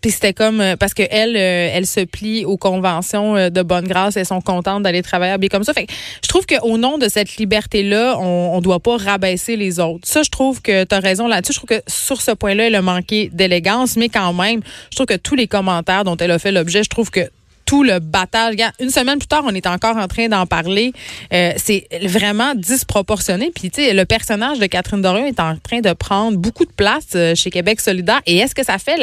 puis 0.00 0.12
c'était 0.12 0.32
comme 0.32 0.60
euh, 0.60 0.76
parce 0.76 0.94
que 0.94 1.02
elle, 1.10 1.36
euh, 1.36 1.70
elle 1.72 1.86
se 1.86 2.00
plie 2.00 2.44
aux 2.44 2.56
conventions 2.56 3.50
de 3.50 3.62
bonne 3.62 3.86
grâce, 3.86 4.16
elles 4.16 4.26
sont 4.26 4.40
contentes 4.40 4.84
d'aller 4.84 5.02
travailler 5.02 5.36
bien 5.38 5.48
comme 5.48 5.64
ça. 5.64 5.72
Fait 5.74 5.86
je 6.22 6.28
trouve 6.28 6.46
qu'au 6.46 6.78
nom 6.78 6.98
de 6.98 7.08
cette 7.08 7.36
liberté 7.36 7.82
là, 7.82 8.16
on, 8.18 8.52
on 8.54 8.60
doit 8.60 8.80
pas 8.80 8.96
rabaisser 8.96 9.56
les 9.56 9.80
autres. 9.80 10.06
Ça, 10.06 10.22
je 10.22 10.30
trouve 10.30 10.62
que 10.62 10.84
tu 10.84 10.94
as 10.94 11.00
raison 11.00 11.26
là-dessus. 11.26 11.52
Je 11.52 11.58
trouve 11.58 11.70
que 11.70 11.82
sur 11.88 12.22
ce 12.22 12.30
point-là, 12.30 12.68
elle 12.68 12.74
a 12.76 12.82
manqué 12.82 13.28
d'élégance, 13.32 13.96
mais 13.96 14.08
quand 14.08 14.32
même, 14.32 14.60
je 14.90 14.96
trouve 14.96 15.06
que 15.06 15.16
tous 15.16 15.34
les 15.34 15.48
commentaires 15.48 16.04
dont 16.04 16.16
elle 16.16 16.30
a 16.30 16.38
fait 16.38 16.52
l'objet, 16.52 16.84
je 16.84 16.90
trouve 16.90 17.10
que 17.10 17.28
tout 17.72 17.82
le 17.82 18.00
battage. 18.00 18.56
Une 18.80 18.90
semaine 18.90 19.18
plus 19.18 19.28
tard, 19.28 19.44
on 19.46 19.54
est 19.54 19.66
encore 19.66 19.96
en 19.96 20.06
train 20.06 20.28
d'en 20.28 20.44
parler. 20.44 20.92
Euh, 21.32 21.52
c'est 21.56 21.88
vraiment 22.02 22.54
disproportionné. 22.54 23.50
Puis, 23.50 23.70
tu 23.70 23.82
sais, 23.82 23.94
le 23.94 24.04
personnage 24.04 24.58
de 24.58 24.66
Catherine 24.66 25.00
Dorion 25.00 25.24
est 25.24 25.40
en 25.40 25.56
train 25.56 25.80
de 25.80 25.94
prendre 25.94 26.36
beaucoup 26.36 26.66
de 26.66 26.70
place 26.70 27.06
euh, 27.14 27.34
chez 27.34 27.50
Québec 27.50 27.80
solidaire. 27.80 28.20
Et 28.26 28.36
est-ce 28.36 28.54
que 28.54 28.62
ça 28.62 28.76
fait 28.76 29.00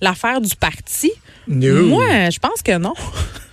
l'affaire 0.00 0.40
du 0.40 0.56
parti? 0.56 1.12
Moi, 1.46 2.30
je 2.30 2.40
pense 2.40 2.60
que 2.60 2.76
non. 2.76 2.94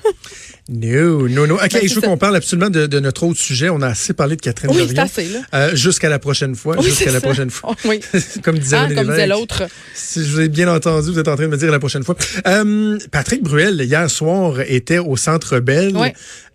Non, 0.67 1.27
non, 1.29 1.45
non. 1.45 1.55
OK, 1.55 1.73
ben, 1.73 1.87
je 1.87 1.93
veux 1.93 2.01
qu'on 2.01 2.17
parle 2.17 2.35
absolument 2.35 2.71
de, 2.71 2.99
notre 2.99 3.23
autre 3.23 3.39
sujet. 3.39 3.69
On 3.69 3.83
a 3.83 3.87
assez 3.89 4.13
parlé 4.13 4.35
de 4.35 4.41
Catherine 4.41 4.71
oui, 4.71 4.87
Dorion. 4.87 5.07
Euh, 5.53 5.75
jusqu'à 5.75 6.09
la 6.09 6.17
prochaine 6.17 6.55
fois. 6.55 6.81
jusqu'à 6.81 7.11
la 7.11 7.21
prochaine 7.21 7.51
fois. 7.51 7.75
oui. 7.85 7.99
comme 8.43 8.57
disait, 8.57 8.77
ah, 8.79 8.87
comme 8.91 9.07
disait 9.07 9.27
l'autre. 9.27 9.67
Si 9.93 10.25
je 10.25 10.31
vous 10.31 10.41
ai 10.41 10.49
bien 10.49 10.67
entendu, 10.67 11.11
vous 11.11 11.19
êtes 11.19 11.27
en 11.27 11.35
train 11.35 11.45
de 11.45 11.51
me 11.51 11.57
dire 11.57 11.71
la 11.71 11.77
prochaine 11.77 12.03
fois. 12.03 12.15
Euh, 12.47 12.97
Patrick 13.11 13.43
Bruel, 13.43 13.79
hier 13.79 14.09
soir, 14.09 14.59
était 14.61 14.97
au 14.97 15.15
Centre 15.17 15.59
Bell. 15.59 15.95
Oui. 15.95 16.07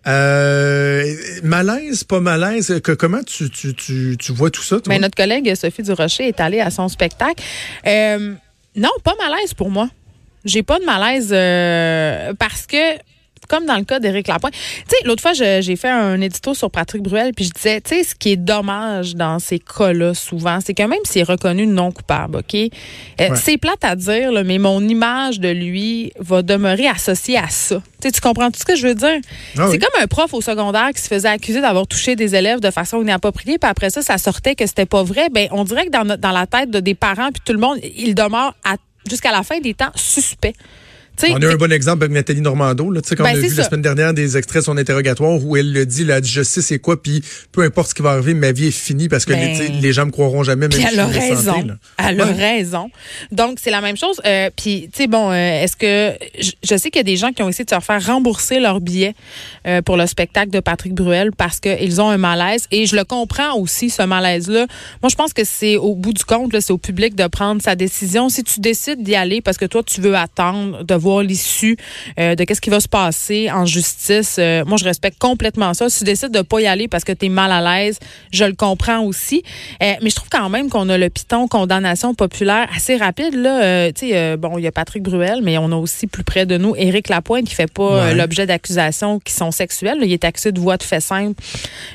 Euh, 0.07 1.15
malaise, 1.43 2.03
pas 2.03 2.19
malaise. 2.19 2.81
Que, 2.83 2.91
comment 2.91 3.23
tu, 3.23 3.49
tu, 3.49 3.73
tu, 3.75 4.17
tu 4.19 4.33
vois 4.33 4.49
tout 4.49 4.63
ça, 4.63 4.81
toi? 4.81 4.93
Ben, 4.93 4.99
notre 4.99 5.15
collègue 5.15 5.55
Sophie 5.55 5.83
Durocher 5.83 6.27
est 6.27 6.41
allée 6.41 6.59
à 6.59 6.69
son 6.69 6.89
spectacle. 6.89 7.41
Non, 7.85 8.89
pas 9.05 9.15
malaise 9.17 9.53
pour 9.53 9.69
moi. 9.69 9.89
J'ai 10.43 10.63
pas 10.63 10.79
de 10.79 10.85
malaise 10.85 11.29
parce 12.37 12.67
que 12.67 12.97
comme 13.51 13.65
dans 13.65 13.75
le 13.75 13.83
cas 13.83 13.99
d'Éric 13.99 14.29
Lapointe. 14.29 14.53
Tu 14.53 14.59
sais, 14.87 15.05
l'autre 15.05 15.21
fois, 15.21 15.33
j'ai 15.33 15.75
fait 15.75 15.89
un 15.89 16.21
édito 16.21 16.53
sur 16.53 16.71
Patrick 16.71 17.01
Bruel, 17.03 17.33
puis 17.35 17.43
je 17.43 17.49
disais, 17.49 17.81
tu 17.81 17.95
sais, 17.95 18.03
ce 18.03 18.15
qui 18.15 18.31
est 18.31 18.37
dommage 18.37 19.13
dans 19.13 19.39
ces 19.39 19.59
cas-là, 19.59 20.13
souvent, 20.13 20.59
c'est 20.65 20.73
que 20.73 20.83
même 20.83 21.01
s'il 21.03 21.21
est 21.21 21.25
reconnu 21.25 21.67
non 21.67 21.91
coupable, 21.91 22.37
OK? 22.37 22.55
Euh, 22.55 23.29
c'est 23.35 23.57
plate 23.57 23.83
à 23.83 23.97
dire, 23.97 24.31
mais 24.45 24.57
mon 24.57 24.81
image 24.87 25.41
de 25.41 25.49
lui 25.49 26.13
va 26.17 26.43
demeurer 26.43 26.87
associée 26.87 27.37
à 27.37 27.49
ça. 27.49 27.81
Tu 28.01 28.09
tu 28.09 28.21
comprends 28.21 28.49
tout 28.49 28.59
ce 28.59 28.65
que 28.65 28.77
je 28.77 28.87
veux 28.87 28.95
dire? 28.95 29.19
Ah 29.57 29.67
c'est 29.69 29.77
comme 29.77 30.01
un 30.01 30.07
prof 30.07 30.33
au 30.33 30.41
secondaire 30.41 30.89
qui 30.95 31.01
se 31.01 31.09
faisait 31.09 31.27
accuser 31.27 31.59
d'avoir 31.59 31.85
touché 31.87 32.15
des 32.15 32.33
élèves 32.35 32.61
de 32.61 32.71
façon 32.71 33.01
inappropriée, 33.01 33.57
puis 33.57 33.69
après 33.69 33.89
ça, 33.89 34.01
ça 34.01 34.17
sortait 34.17 34.55
que 34.55 34.65
c'était 34.65 34.85
pas 34.85 35.03
vrai. 35.03 35.27
Ben, 35.29 35.49
on 35.51 35.65
dirait 35.65 35.87
que 35.87 35.91
dans, 35.91 36.17
dans 36.17 36.31
la 36.31 36.47
tête 36.47 36.71
de 36.71 36.79
des 36.79 36.95
parents, 36.95 37.31
puis 37.33 37.41
tout 37.45 37.53
le 37.53 37.59
monde, 37.59 37.79
il 37.83 38.15
demeure 38.15 38.55
jusqu'à 39.09 39.31
la 39.31 39.43
fin 39.43 39.59
des 39.59 39.73
temps 39.73 39.91
suspect 39.95 40.53
on 41.29 41.41
a 41.41 41.47
un 41.47 41.55
bon 41.55 41.71
exemple 41.71 42.03
avec 42.03 42.13
Nathalie 42.13 42.41
Normando, 42.41 42.89
là, 42.91 43.01
quand 43.07 43.23
ben, 43.23 43.31
on 43.33 43.37
a 43.37 43.47
vu 43.47 43.53
la 43.53 43.63
semaine 43.63 43.81
dernière 43.81 44.13
des 44.13 44.37
extraits 44.37 44.61
de 44.61 44.65
son 44.65 44.77
interrogatoire 44.77 45.43
où 45.43 45.55
elle 45.55 45.71
le 45.71 45.85
dit, 45.85 46.03
là, 46.03 46.21
je 46.21 46.41
sais 46.43 46.61
c'est 46.61 46.79
quoi, 46.79 47.01
puis 47.01 47.23
peu 47.51 47.63
importe 47.63 47.89
ce 47.89 47.95
qui 47.95 48.01
va 48.01 48.11
arriver, 48.11 48.33
ma 48.33 48.51
vie 48.51 48.67
est 48.67 48.71
finie 48.71 49.09
parce 49.09 49.25
que 49.25 49.33
les, 49.33 49.57
ben, 49.57 49.81
les, 49.81 49.93
gens 49.93 50.05
me 50.05 50.11
croiront 50.11 50.43
jamais. 50.43 50.67
Même 50.67 50.87
elle 50.91 50.99
a 50.99 51.05
raison. 51.07 51.67
elle 51.97 52.21
a 52.21 52.25
raison. 52.25 52.89
Donc, 53.31 53.59
c'est 53.61 53.71
la 53.71 53.81
même 53.81 53.97
chose. 53.97 54.19
Euh, 54.25 54.49
puis, 54.55 54.89
tu 54.91 55.03
sais, 55.03 55.07
bon, 55.07 55.31
euh, 55.31 55.63
est-ce 55.63 55.75
que 55.75 56.17
je, 56.39 56.77
sais 56.77 56.89
qu'il 56.89 56.99
y 56.99 57.01
a 57.01 57.03
des 57.03 57.17
gens 57.17 57.31
qui 57.31 57.43
ont 57.43 57.49
essayé 57.49 57.65
de 57.65 57.69
se 57.69 57.79
faire 57.79 58.05
rembourser 58.05 58.59
leur 58.59 58.81
billet 58.81 59.15
euh, 59.67 59.81
pour 59.81 59.97
le 59.97 60.07
spectacle 60.07 60.49
de 60.49 60.59
Patrick 60.59 60.93
Bruel 60.93 61.31
parce 61.31 61.59
qu'ils 61.59 62.01
ont 62.01 62.09
un 62.09 62.17
malaise. 62.17 62.67
Et 62.71 62.85
je 62.85 62.95
le 62.95 63.03
comprends 63.03 63.55
aussi, 63.55 63.89
ce 63.89 64.03
malaise-là. 64.03 64.65
Moi, 65.01 65.09
je 65.09 65.15
pense 65.15 65.33
que 65.33 65.43
c'est 65.43 65.77
au 65.77 65.95
bout 65.95 66.13
du 66.13 66.23
compte, 66.23 66.51
c'est 66.59 66.73
au 66.73 66.77
public 66.77 67.15
de 67.15 67.27
prendre 67.27 67.61
sa 67.61 67.75
décision. 67.75 68.29
Si 68.29 68.43
tu 68.43 68.59
décides 68.59 69.03
d'y 69.03 69.15
aller 69.15 69.41
parce 69.41 69.57
que 69.57 69.65
toi, 69.65 69.83
tu 69.83 70.01
veux 70.01 70.15
attendre 70.15 70.83
de 70.83 70.95
voir 70.95 71.10
l'issue 71.19 71.77
euh, 72.19 72.35
de 72.35 72.43
qu'est-ce 72.43 72.61
qui 72.61 72.69
va 72.69 72.79
se 72.79 72.87
passer 72.87 73.51
en 73.51 73.65
justice. 73.65 74.37
Euh, 74.39 74.63
moi, 74.65 74.77
je 74.77 74.85
respecte 74.85 75.19
complètement 75.19 75.73
ça. 75.73 75.89
Si 75.89 75.99
tu 75.99 76.05
décides 76.05 76.31
de 76.31 76.41
pas 76.41 76.61
y 76.61 76.67
aller 76.67 76.87
parce 76.87 77.03
que 77.03 77.11
tu 77.11 77.25
es 77.25 77.29
mal 77.29 77.51
à 77.51 77.61
l'aise, 77.61 77.99
je 78.31 78.45
le 78.45 78.53
comprends 78.53 79.01
aussi. 79.01 79.43
Euh, 79.83 79.93
mais 80.01 80.09
je 80.09 80.15
trouve 80.15 80.29
quand 80.29 80.49
même 80.49 80.69
qu'on 80.69 80.87
a 80.89 80.97
le 80.97 81.09
piton 81.09 81.47
condamnation 81.47 82.13
populaire 82.13 82.67
assez 82.75 82.95
rapide. 82.95 83.35
Là, 83.35 83.91
tu 83.91 84.07
sais, 84.07 84.37
bon, 84.37 84.57
il 84.57 84.63
y 84.63 84.67
a 84.67 84.71
Patrick 84.71 85.03
Bruel, 85.03 85.41
mais 85.43 85.57
on 85.57 85.71
a 85.71 85.75
aussi 85.75 86.07
plus 86.07 86.23
près 86.23 86.45
de 86.45 86.57
nous 86.57 86.75
Éric 86.75 87.09
Lapointe 87.09 87.45
qui 87.45 87.55
fait 87.55 87.71
pas 87.71 88.13
l'objet 88.13 88.45
d'accusations 88.45 89.19
qui 89.19 89.33
sont 89.33 89.51
sexuelles. 89.51 89.97
il 90.01 90.11
est 90.11 90.23
accusé 90.23 90.51
de 90.51 90.59
voix 90.59 90.77
de 90.77 90.83
fait 90.83 91.01
simple. 91.01 91.41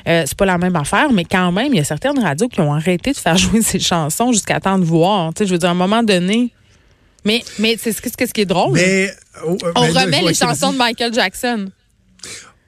c'est 0.05 0.35
pas 0.35 0.45
la 0.45 0.57
même 0.57 0.75
affaire, 0.75 1.11
mais 1.11 1.25
quand 1.25 1.51
même, 1.51 1.73
il 1.73 1.77
y 1.77 1.79
a 1.79 1.83
certaines 1.83 2.19
radios 2.19 2.47
qui 2.47 2.61
ont 2.61 2.73
arrêté 2.73 3.11
de 3.11 3.17
faire 3.17 3.37
jouer 3.37 3.61
ces 3.61 3.79
chansons 3.79 4.31
jusqu'à 4.31 4.59
temps 4.59 4.77
de 4.77 4.85
voir. 4.85 5.33
Tu 5.33 5.39
sais, 5.39 5.47
je 5.47 5.53
veux 5.53 5.59
dire, 5.59 5.69
à 5.69 5.71
un 5.71 5.75
moment 5.75 6.03
donné, 6.03 6.51
mais, 7.27 7.43
mais 7.59 7.75
c'est 7.77 7.91
ce, 7.91 8.01
ce 8.01 8.33
qui 8.33 8.41
est 8.41 8.45
drôle. 8.45 8.73
Mais, 8.73 9.11
oh, 9.45 9.57
euh, 9.61 9.71
on 9.75 9.81
remet 9.81 10.21
les 10.21 10.33
chansons 10.33 10.71
de 10.71 10.77
Michael 10.77 11.13
Jackson. 11.13 11.69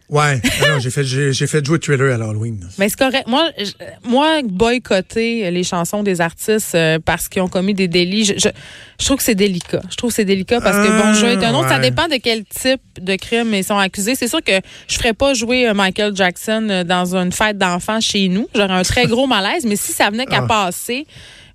Ouais, 0.10 0.42
ah 0.64 0.80
j'ai 0.80 0.90
fait 0.90 1.04
j'ai 1.04 1.48
fait 1.48 1.64
jouer 1.64 1.78
Thriller 1.78 2.16
à 2.16 2.18
l'Halloween. 2.18 2.68
Mais 2.80 2.90
c'est 2.90 2.98
correct. 2.98 3.28
Moi 3.28 3.52
moi 4.04 4.42
boycotter 4.44 5.52
les 5.52 5.64
chansons 5.64 6.02
des 6.02 6.20
artistes 6.20 6.74
euh, 6.74 6.98
parce 7.04 7.30
qu'ils 7.30 7.44
ont 7.44 7.48
commis 7.48 7.76
des 7.76 7.88
délits, 7.88 8.26
je, 8.26 8.34
je, 8.40 9.06
trouve 9.06 9.18
que 9.18 9.24
c'est 9.24 9.36
délicat. 9.36 9.82
Je 9.92 9.96
trouve 9.96 10.10
que 10.10 10.16
c'est 10.16 10.26
délicat 10.26 10.62
parce 10.62 10.78
que 10.78 10.92
bon 11.00 11.14
jeu 11.14 11.28
est 11.28 11.46
un 11.46 11.54
autre, 11.54 11.70
ça 11.70 11.78
dépend 11.78 12.08
de 12.08 12.16
quel 12.16 12.44
type 12.44 12.82
de 13.00 13.16
crime 13.18 13.54
ils 13.54 13.64
sont 13.64 13.78
accusés. 13.78 14.16
C'est 14.16 14.28
sûr 14.28 14.44
que 14.44 14.60
je 14.88 14.96
ferais 14.96 15.14
pas 15.14 15.36
jouer 15.36 15.68
euh, 15.68 15.76
Michael 15.76 16.16
Jackson 16.16 16.84
dans 16.88 17.16
une 17.16 17.32
fête 17.32 17.60
d'enfants 17.60 18.02
chez 18.02 18.30
nous, 18.30 18.48
j'aurais 18.56 18.74
un 18.74 18.82
très 18.82 19.06
gros 19.06 19.28
malaise, 19.28 19.64
mais 19.64 19.76
si 19.76 19.92
ça 19.92 20.10
venait 20.10 20.26
qu'à 20.26 20.42
ah. 20.44 20.48
passer 20.48 21.06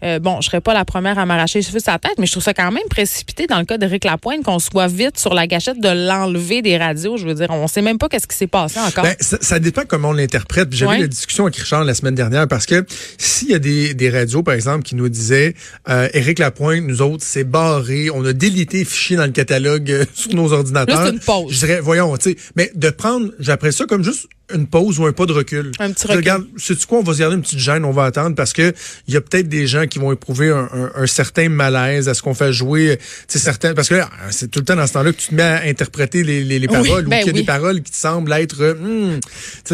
euh, 0.03 0.19
bon, 0.19 0.41
je 0.41 0.47
serais 0.47 0.61
pas 0.61 0.75
la 0.75 0.85
première 0.85 1.19
à 1.19 1.27
m'arracher 1.27 1.61
les 1.61 1.65
cheveux 1.65 1.81
la 1.87 1.99
tête, 1.99 2.15
mais 2.19 2.27
je 2.27 2.33
trouve 2.33 2.43
ça 2.43 2.55
quand 2.55 2.71
même 2.71 2.85
précipité 2.89 3.47
dans 3.47 3.59
le 3.59 3.65
cas 3.65 3.79
d'Éric 3.79 4.05
Lapointe 4.05 4.43
qu'on 4.43 4.59
soit 4.59 4.87
vite 4.87 5.19
sur 5.19 5.35
la 5.35 5.47
gâchette 5.47 5.81
de 5.81 5.89
l'enlever 5.89 6.63
des 6.63 6.77
radios. 6.77 7.17
Je 7.17 7.27
veux 7.27 7.35
dire, 7.35 7.49
on 7.51 7.67
sait 7.69 7.83
même 7.83 7.99
pas 7.99 8.09
qu'est-ce 8.09 8.27
qui 8.27 8.37
s'est 8.37 8.47
passé 8.47 8.79
encore. 8.81 9.05
Ben, 9.05 9.15
ça, 9.21 9.39
ça, 9.41 9.59
dépend 9.59 9.83
comment 9.87 10.11
on 10.11 10.13
l'interprète. 10.13 10.73
J'avais 10.73 10.99
eu 10.99 11.03
la 11.03 11.09
discussion 11.09 11.45
avec 11.45 11.57
Richard 11.57 11.85
la 11.85 11.95
semaine 11.95 12.15
dernière 12.15 12.49
parce 12.49 12.67
que 12.67 12.85
s'il 13.19 13.51
y 13.51 13.55
a 13.55 13.59
des, 13.59 13.95
des 13.95 14.11
radios, 14.11 14.43
par 14.43 14.55
exemple, 14.55 14.83
qui 14.83 14.95
nous 14.95 15.09
disaient 15.09 15.55
euh, 15.89 16.09
Éric 16.15 16.39
Lapointe, 16.39 16.85
nous 16.85 17.03
autres, 17.03 17.25
c'est 17.25 17.45
barré, 17.45 18.11
on 18.11 18.25
a 18.25 18.33
délité 18.33 18.79
les 18.79 18.85
fichiers 18.85 19.17
dans 19.17 19.27
le 19.27 19.33
catalogue 19.33 19.91
euh, 19.91 20.05
sur 20.15 20.35
nos 20.35 20.53
ordinateurs. 20.53 21.01
Là, 21.01 21.07
c'est 21.07 21.13
une 21.13 21.21
pause. 21.21 21.53
Je 21.53 21.59
dirais, 21.67 21.81
voyons, 21.81 22.17
tu 22.17 22.31
sais, 22.31 22.37
mais 22.57 22.71
de 22.75 22.91
prendre, 22.91 23.31
j'apprécie 23.39 23.79
ça 23.79 23.87
comme 23.87 24.05
juste 24.05 24.29
une 24.53 24.67
pause 24.67 24.99
ou 24.99 25.07
un 25.07 25.13
pas 25.13 25.25
de 25.27 25.33
recul. 25.33 25.73
Un 25.79 25.91
petit 25.93 26.03
recul. 26.07 26.17
Regarde, 26.19 26.45
sais-tu 26.59 26.87
quoi, 26.87 26.99
on 26.99 27.03
va 27.03 27.15
se 27.15 27.19
garder 27.19 27.37
une 27.37 27.43
petite 27.43 27.59
gêne, 27.59 27.85
on 27.85 27.93
va 27.93 28.05
attendre 28.05 28.37
parce 28.37 28.53
que 28.53 28.75
il 29.09 29.15
y 29.15 29.17
a 29.17 29.21
peut-être 29.23 29.49
des 29.49 29.67
gens 29.67 29.87
qui 29.87 29.99
vont 29.99 30.13
éprouver 30.13 30.51
un, 30.51 30.69
un- 30.73 30.93
un 30.95 31.07
certain 31.07 31.49
malaise 31.49 32.09
à 32.09 32.15
ce 32.15 32.21
qu'on 32.23 32.35
fait 32.35 32.53
jouer, 32.53 32.99
tu 32.99 33.05
sais, 33.29 33.39
certains, 33.39 33.73
parce 33.75 33.89
que 33.89 33.95
là, 33.95 34.11
c'est 34.31 34.51
tout 34.51 34.59
le 34.59 34.65
temps 34.67 34.77
dans 34.77 34.87
ce 34.87 34.93
temps-là 34.93 35.13
que 35.13 35.19
tu 35.19 35.29
te 35.29 35.35
mets 35.35 35.43
à 35.43 35.63
interpréter 35.63 36.23
les, 36.25 36.45
les, 36.45 36.59
les 36.59 36.67
Oui, 36.69 36.73
paroles 36.89 37.07
ben 37.07 37.17
ou 37.17 37.19
qu'il 37.21 37.27
y 37.27 37.31
a 37.31 37.33
oui. 37.33 37.41
des 37.41 37.47
paroles 37.47 37.83
qui 37.83 37.91
te 37.93 37.97
semblent 37.97 38.33
être, 38.33 38.61
euh, 38.61 38.75
hmm, 38.75 39.21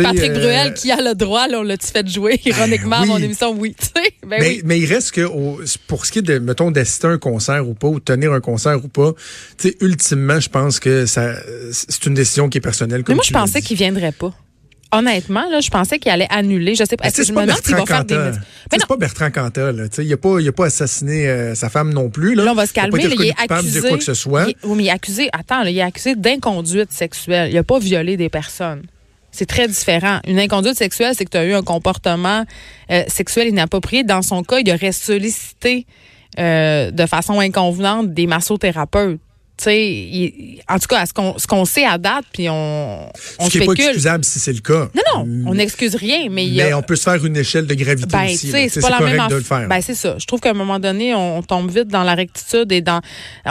Patrick 0.02 0.30
euh, 0.30 0.34
Bruel 0.34 0.74
qui 0.74 0.92
a 0.92 1.00
le 1.02 1.14
droit, 1.14 1.48
là, 1.48 1.58
on 1.60 1.62
l'a-tu 1.62 1.88
fait 1.88 2.06
jouer 2.08 2.40
ironiquement 2.44 2.96
à 2.96 3.02
oui. 3.02 3.08
mon 3.08 3.18
émission? 3.18 3.54
Oui, 3.58 3.74
tu 3.80 3.86
sais. 3.86 4.12
Ben 4.26 4.36
mais, 4.40 4.60
mais 4.64 4.78
il 4.78 4.86
reste 4.86 5.10
que 5.12 5.22
au- 5.22 5.60
pour 5.88 6.06
ce 6.06 6.12
qui 6.12 6.20
est 6.20 6.22
de 6.22 6.38
mettons 6.38 6.70
d'assister 6.70 7.08
à 7.08 7.10
un 7.10 7.18
concert 7.18 7.68
ou 7.68 7.74
pas 7.74 7.88
ou 7.88 7.98
tenir 7.98 8.32
un 8.32 8.40
concert 8.40 8.76
ou 8.84 8.88
pas, 8.88 9.12
tu 9.58 9.68
sais 9.70 9.76
ultimement 9.80 10.38
je 10.38 10.48
pense 10.48 10.78
que 10.78 11.06
ça 11.06 11.34
c'est 11.72 12.06
une 12.06 12.14
décision 12.14 12.48
qui 12.48 12.58
est 12.58 12.60
personnelle 12.60 13.02
Mais 13.08 13.14
moi, 13.14 13.24
je 13.26 13.32
pensais 13.32 13.60
qu'il 13.62 13.76
viendrait 13.76 14.12
pas. 14.12 14.32
Honnêtement, 14.92 15.48
là, 15.50 15.60
je 15.60 15.70
pensais 15.70 15.98
qu'il 15.98 16.10
allait 16.10 16.26
annuler. 16.30 16.74
Je 16.74 16.84
sais 16.84 16.96
pas. 16.96 17.06
Est-ce 17.06 17.16
que 17.18 17.22
je 17.22 17.26
c'est 17.28 17.32
me 17.32 17.42
demande 17.42 17.64
s'il 17.64 17.76
va 17.76 17.86
faire 17.86 18.04
des. 18.04 18.16
Mais 18.16 18.78
C'est 18.78 18.86
pas 18.86 18.96
Bertrand 18.96 19.30
Cantat, 19.30 19.72
là. 19.72 19.84
Il 19.98 20.12
a 20.12 20.16
pas, 20.16 20.40
il 20.40 20.48
a 20.48 20.52
pas 20.52 20.66
assassiné 20.66 21.28
euh, 21.28 21.54
sa 21.54 21.68
femme 21.68 21.92
non 21.92 22.10
plus. 22.10 22.34
Là, 22.34 22.44
Là, 22.44 22.52
on 22.52 22.54
va 22.54 22.66
se 22.66 22.72
Il 22.72 22.74
calmer. 22.74 23.02
là, 23.02 23.08
il 23.14 23.22
est 23.26 23.34
accusé. 23.38 23.80
de 23.82 23.88
quoi 23.88 23.98
que 23.98 24.04
ce 24.04 24.14
soit. 24.14 24.48
il 24.48 24.54
oui, 24.64 24.76
mais 24.76 24.82
il 24.84 24.86
est 24.88 24.90
accusé. 24.90 25.28
Attends, 25.32 25.62
là, 25.62 25.70
il 25.70 25.78
est 25.78 25.82
accusé 25.82 26.16
d'inconduite 26.16 26.92
sexuelle. 26.92 27.50
Il 27.50 27.54
n'a 27.54 27.62
pas 27.62 27.78
violé 27.78 28.16
des 28.16 28.28
personnes. 28.28 28.82
C'est 29.32 29.46
très 29.46 29.68
différent. 29.68 30.18
Une 30.26 30.40
inconduite 30.40 30.76
sexuelle, 30.76 31.14
c'est 31.16 31.24
que 31.24 31.30
tu 31.30 31.36
as 31.36 31.44
eu 31.44 31.54
un 31.54 31.62
comportement 31.62 32.44
euh, 32.90 33.04
sexuel 33.06 33.46
inapproprié. 33.46 34.02
Dans 34.02 34.22
son 34.22 34.42
cas, 34.42 34.58
il 34.58 34.68
aurait 34.72 34.90
sollicité 34.90 35.86
euh, 36.40 36.90
de 36.90 37.06
façon 37.06 37.38
inconvenante 37.38 38.12
des 38.12 38.26
massothérapeutes. 38.26 39.20
Il- 39.68 40.60
en 40.68 40.78
tout 40.78 40.86
cas, 40.88 41.04
ce 41.06 41.12
qu'on 41.12 41.36
ce 41.38 41.46
qu'on 41.46 41.64
sait 41.64 41.84
à 41.84 41.98
date, 41.98 42.24
puis 42.32 42.48
on, 42.48 43.08
on 43.38 43.44
Ce 43.46 43.50
qui 43.50 43.58
n'est 43.60 43.66
pas 43.66 43.72
spécule. 43.72 43.90
excusable 43.90 44.24
si 44.24 44.38
c'est 44.38 44.52
le 44.52 44.60
cas. 44.60 44.88
non, 44.94 45.24
non, 45.24 45.50
on 45.50 45.54
n'excuse 45.54 45.94
rien, 45.94 46.28
mais 46.30 46.46
il 46.46 46.54
y 46.54 46.56
Mais 46.58 46.72
a, 46.72 46.78
on 46.78 46.82
peut 46.82 46.96
se 46.96 47.02
faire 47.02 47.24
une 47.24 47.36
échelle 47.36 47.66
de 47.66 47.74
gravité 47.74 48.06
ben, 48.10 48.24
aussi. 48.26 48.50
c'est 48.70 48.80
pas 48.80 48.90
la 48.90 48.98
correct 48.98 49.16
même 49.16 49.28
de 49.28 49.34
le 49.36 49.42
faire. 49.42 49.68
Ben, 49.68 49.80
c'est 49.80 49.94
ça. 49.94 50.16
Je 50.18 50.26
trouve 50.26 50.40
qu'à 50.40 50.50
un 50.50 50.54
moment 50.54 50.78
donné, 50.78 51.14
on 51.14 51.42
tombe 51.42 51.70
vite 51.70 51.88
dans 51.88 52.02
la 52.04 52.14
rectitude 52.14 52.70
et 52.72 52.80
dans, 52.80 53.00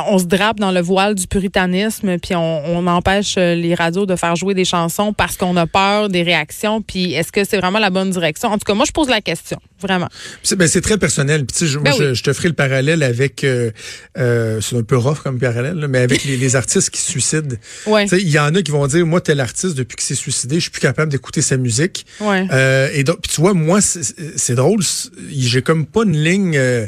on 0.07 0.17
se 0.17 0.25
drape 0.25 0.59
dans 0.59 0.71
le 0.71 0.81
voile 0.81 1.15
du 1.15 1.27
puritanisme, 1.27 2.17
puis 2.19 2.35
on, 2.35 2.63
on 2.65 2.87
empêche 2.87 3.35
euh, 3.37 3.55
les 3.55 3.75
radios 3.75 4.05
de 4.05 4.15
faire 4.15 4.35
jouer 4.35 4.53
des 4.53 4.65
chansons 4.65 5.13
parce 5.13 5.37
qu'on 5.37 5.55
a 5.57 5.67
peur 5.67 6.09
des 6.09 6.23
réactions. 6.23 6.81
Puis 6.81 7.13
est-ce 7.13 7.31
que 7.31 7.43
c'est 7.43 7.57
vraiment 7.57 7.79
la 7.79 7.89
bonne 7.89 8.09
direction? 8.09 8.49
En 8.49 8.53
tout 8.57 8.65
cas, 8.65 8.73
moi, 8.73 8.85
je 8.85 8.91
pose 8.91 9.09
la 9.09 9.21
question. 9.21 9.59
Vraiment. 9.81 10.09
C'est 10.43 10.55
ben, 10.55 10.67
c'est 10.67 10.81
très 10.81 10.97
personnel. 10.97 11.45
Puis, 11.45 11.53
tu 11.57 11.65
sais, 11.65 11.71
je, 11.71 11.79
moi, 11.79 11.91
Ben 11.97 12.09
oui. 12.09 12.15
je 12.15 12.23
te 12.23 12.33
ferai 12.33 12.49
le 12.49 12.53
parallèle 12.53 13.01
avec, 13.03 13.43
euh, 13.43 13.71
euh, 14.17 14.59
c'est 14.61 14.75
un 14.75 14.83
peu 14.83 14.97
rough 14.97 15.19
comme 15.23 15.39
parallèle, 15.39 15.75
là, 15.77 15.87
mais 15.87 15.99
avec 15.99 16.23
les, 16.25 16.37
les 16.37 16.55
artistes 16.55 16.89
qui 16.89 17.01
se 17.01 17.11
suicident. 17.11 17.55
Ouais. 17.85 18.05
Il 18.11 18.29
y 18.29 18.39
en 18.39 18.53
a 18.55 18.61
qui 18.61 18.71
vont 18.71 18.85
dire, 18.87 19.05
moi, 19.05 19.21
tel 19.21 19.39
artiste, 19.39 19.75
depuis 19.75 19.95
qu'il 19.95 20.05
s'est 20.05 20.15
suicidé, 20.15 20.55
je 20.55 20.61
suis 20.61 20.71
plus 20.71 20.81
capable 20.81 21.11
d'écouter 21.11 21.41
sa 21.41 21.57
musique. 21.57 22.05
Ouais. 22.19 22.45
Euh, 22.51 22.89
et 22.93 23.03
donc, 23.03 23.21
puis 23.21 23.31
tu 23.33 23.41
vois, 23.41 23.53
moi, 23.53 23.79
c'est- 23.81 24.53
drôle, 24.55 24.81
j'ai 25.29 25.61
comme 25.61 25.85
pas 25.85 26.03
une 26.03 26.21
ligne 26.21 26.57
euh, 26.57 26.87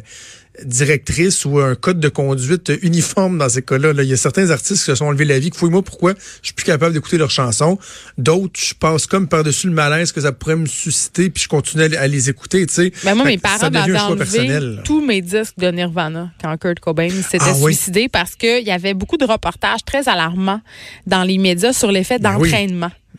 directrice 0.66 1.46
ou 1.46 1.60
un 1.60 1.76
code 1.76 2.00
de 2.00 2.10
conduite 2.10 2.72
uniforme 2.82 3.38
dans 3.38 3.50
ces 3.50 3.62
cas-là. 3.62 3.94
là. 3.94 4.04
Il 4.04 4.10
y 4.10 4.14
a 4.14 4.18
certains 4.18 4.50
artistes 4.50 4.80
qui 4.80 4.86
se 4.86 4.96
sont 4.96 5.06
enlevés 5.06 5.26
la 5.26 5.40
vie, 5.40 5.50
fouille-moi 5.54 5.82
pourquoi 5.82 6.14
je 6.42 6.48
suis 6.48 6.54
plus 6.54 6.66
capable 6.66 6.94
d'écouter 6.94 7.18
leurs 7.18 7.32
chansons. 7.32 7.78
D'autres, 8.18 8.60
je 8.60 8.74
passe 8.74 9.08
comme 9.08 9.28
par-dessus 9.28 9.68
le 9.68 9.74
malaise 9.74 10.12
que 10.12 10.22
ça 10.22 10.32
pourrait 10.32 10.58
me 10.58 10.66
susciter, 10.66 11.30
puis 11.30 11.44
je 11.44 11.48
continue 11.48 11.84
à, 11.96 12.08
les- 12.08 12.30
écouter, 12.30 12.66
tu 12.68 12.74
sais. 12.74 12.94
Ben 13.04 13.16
moi, 13.16 13.26
mes 13.26 13.38
parents 13.38 13.70
m'avaient 13.72 13.98
enlevé 13.98 14.18
personnel. 14.20 14.82
tous 14.86 15.02
mes 15.04 15.22
disques 15.22 15.58
de 15.58 15.72
Nirvana 15.72 16.32
quand 16.42 16.56
Kurt 16.58 16.80
Cobain 16.80 17.10
s'était 17.10 17.40
Ah 17.42 17.54
oui. 17.58 17.74
suicidé 17.74 18.10
parce 18.10 18.36
qu'il 18.36 18.64
y 18.64 18.72
avait 18.72 18.94
beaucoup 18.94 19.18
de 19.18 19.26
reportages 19.26 19.84
très 19.86 20.08
alarmants 20.08 20.62
dans 21.08 21.24
les 21.24 21.38
médias 21.38 21.74
sur 21.74 21.92
l'effet 21.92 22.20
Ben 22.20 22.38
oui. 22.40 22.52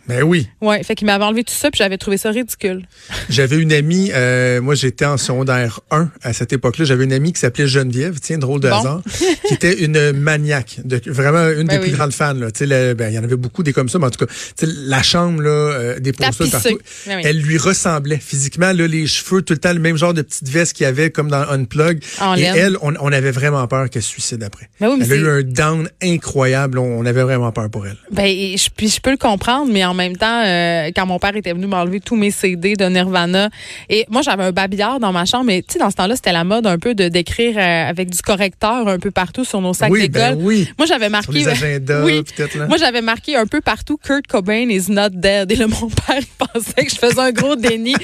D'entraînement. 0.08 0.22
Ben 0.22 0.22
oui. 0.28 0.48
Ouais, 0.60 0.82
fait 0.82 0.94
qu'il 0.94 1.06
m'avait 1.06 1.24
enlevé 1.24 1.44
tout 1.44 1.54
ça 1.54 1.70
puis 1.70 1.78
j'avais 1.78 1.96
trouvé 1.98 2.16
ça 2.16 2.30
ridicule. 2.30 2.82
J'avais 3.28 3.56
une 3.56 3.72
amie, 3.72 4.10
euh, 4.12 4.60
moi 4.60 4.74
j'étais 4.74 5.04
en 5.04 5.16
secondaire 5.16 5.80
1 5.90 6.10
à 6.22 6.32
cette 6.32 6.52
époque-là, 6.52 6.84
j'avais 6.84 7.04
une 7.04 7.12
amie 7.12 7.32
qui 7.32 7.40
s'appelait 7.40 7.66
Geneviève, 7.66 8.18
tiens, 8.20 8.38
drôle 8.38 8.60
de 8.60 8.68
Bon. 8.68 8.76
hasard, 8.78 9.02
qui 9.46 9.54
était 9.54 9.84
une 9.84 10.12
maniaque, 10.12 10.80
de, 10.84 11.00
vraiment 11.06 11.48
une 11.50 11.66
Ben 11.66 11.76
des 11.76 11.78
plus 11.80 11.90
oui. 11.90 11.96
grandes 11.96 12.12
fans. 12.12 12.32
Là. 12.34 12.50
Tu 12.50 12.58
sais, 12.60 12.66
le- 12.66 12.94
ben, 12.94 13.08
il 13.10 13.14
y 13.14 13.18
en 13.18 13.24
avait 13.24 13.36
beaucoup 13.36 13.62
des 13.62 13.72
comme 13.72 13.88
ça, 13.88 13.98
mais 13.98 14.06
en 14.06 14.10
tout 14.10 14.24
cas, 14.26 14.32
la 14.62 15.02
chambre, 15.02 15.40
là, 15.42 15.50
euh, 15.50 15.98
des 16.00 16.12
Tapissée. 16.12 16.50
partout, 16.50 16.78
Ben 17.06 17.16
oui. 17.16 17.22
elle 17.24 17.38
lui 17.40 17.58
ressemblait 17.58 18.18
physiquement, 18.18 18.72
là, 18.72 18.86
les 18.86 19.06
cheveux, 19.06 19.42
tout 19.42 19.52
le 19.54 19.58
temps 19.58 19.72
le 19.72 19.78
même 19.80 19.96
genre 19.96 20.14
de 20.14 20.22
petite 20.22 20.48
veste 20.48 20.72
qu'il 20.74 20.84
y 20.84 20.86
avait 20.86 21.10
comme 21.10 21.28
dans 21.30 21.42
Unplug. 21.48 22.02
En 22.20 22.34
Et 22.34 22.42
laine. 22.42 22.54
elle, 22.56 22.76
on, 22.82 22.94
on 23.00 23.12
avait 23.12 23.30
vraiment 23.30 23.66
peur 23.68 23.88
qu'elle 23.90 24.02
se 24.02 24.08
suicide 24.08 24.42
après. 24.42 24.68
Ben 24.80 24.88
oui, 24.88 24.96
mais 24.98 25.06
elle 25.06 25.12
a 25.12 25.16
eu 25.16 25.28
un 25.28 25.42
down 25.42 25.88
incroyable, 26.02 26.78
on, 26.78 26.98
on 27.00 27.06
avait 27.06 27.22
vraiment 27.22 27.52
peur 27.52 27.70
pour 27.70 27.86
elle. 27.86 27.96
Ben, 28.10 28.26
je, 28.56 28.68
puis 28.76 28.88
je 28.88 29.00
peux 29.00 29.10
le 29.10 29.16
comprendre, 29.16 29.70
mais 29.72 29.84
en 29.84 29.91
même 29.94 30.16
temps, 30.16 30.42
euh, 30.44 30.90
quand 30.94 31.06
mon 31.06 31.18
père 31.18 31.36
était 31.36 31.52
venu 31.52 31.66
m'enlever 31.66 32.00
tous 32.00 32.16
mes 32.16 32.30
CD 32.30 32.74
de 32.74 32.84
Nirvana, 32.84 33.50
et 33.88 34.04
moi 34.08 34.22
j'avais 34.22 34.44
un 34.44 34.52
babillard 34.52 35.00
dans 35.00 35.12
ma 35.12 35.24
chambre, 35.24 35.44
mais 35.44 35.62
tu 35.62 35.74
sais, 35.74 35.78
dans 35.78 35.90
ce 35.90 35.96
temps-là, 35.96 36.16
c'était 36.16 36.32
la 36.32 36.44
mode 36.44 36.66
un 36.66 36.78
peu 36.78 36.94
de 36.94 37.08
d'écrire 37.08 37.56
euh, 37.58 37.88
avec 37.88 38.10
du 38.10 38.20
correcteur 38.22 38.88
un 38.88 38.98
peu 38.98 39.10
partout 39.10 39.44
sur 39.44 39.60
nos 39.60 39.74
sacs 39.74 39.90
oui, 39.90 40.08
d'école. 40.08 40.36
ben 40.36 40.38
oui. 40.40 40.68
Moi 40.78 40.86
j'avais 40.86 41.06
Sur 41.06 41.10
marqué. 41.12 41.32
les 41.32 41.48
agendas, 41.48 42.04
oui. 42.04 42.22
peut-être, 42.22 42.54
là. 42.56 42.66
Moi 42.66 42.76
j'avais 42.78 43.02
marqué 43.02 43.36
un 43.36 43.46
peu 43.46 43.60
partout 43.60 43.96
Kurt 43.96 44.26
Cobain 44.26 44.68
is 44.70 44.90
not 44.90 45.10
dead. 45.10 45.50
Et 45.52 45.56
là, 45.56 45.66
mon 45.66 45.88
père 46.06 46.18
il 46.20 46.46
pensait 46.46 46.84
que 46.84 46.90
je 46.90 46.96
faisais 46.96 47.20
un 47.20 47.32
gros 47.32 47.56
déni. 47.56 47.94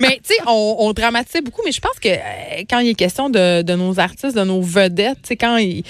mais 0.00 0.20
tu 0.22 0.34
sais, 0.34 0.40
on, 0.46 0.76
on 0.80 0.92
dramatisait 0.92 1.40
beaucoup, 1.40 1.62
mais 1.64 1.72
je 1.72 1.80
pense 1.80 1.98
que 2.00 2.08
euh, 2.08 2.62
quand 2.68 2.80
il 2.80 2.88
est 2.90 2.94
question 2.94 3.30
de, 3.30 3.62
de 3.62 3.74
nos 3.74 3.98
artistes, 3.98 4.36
de 4.36 4.44
nos 4.44 4.60
vedettes, 4.62 5.18
tu 5.22 5.28
sais, 5.28 5.36
quand 5.36 5.56
il, 5.56 5.82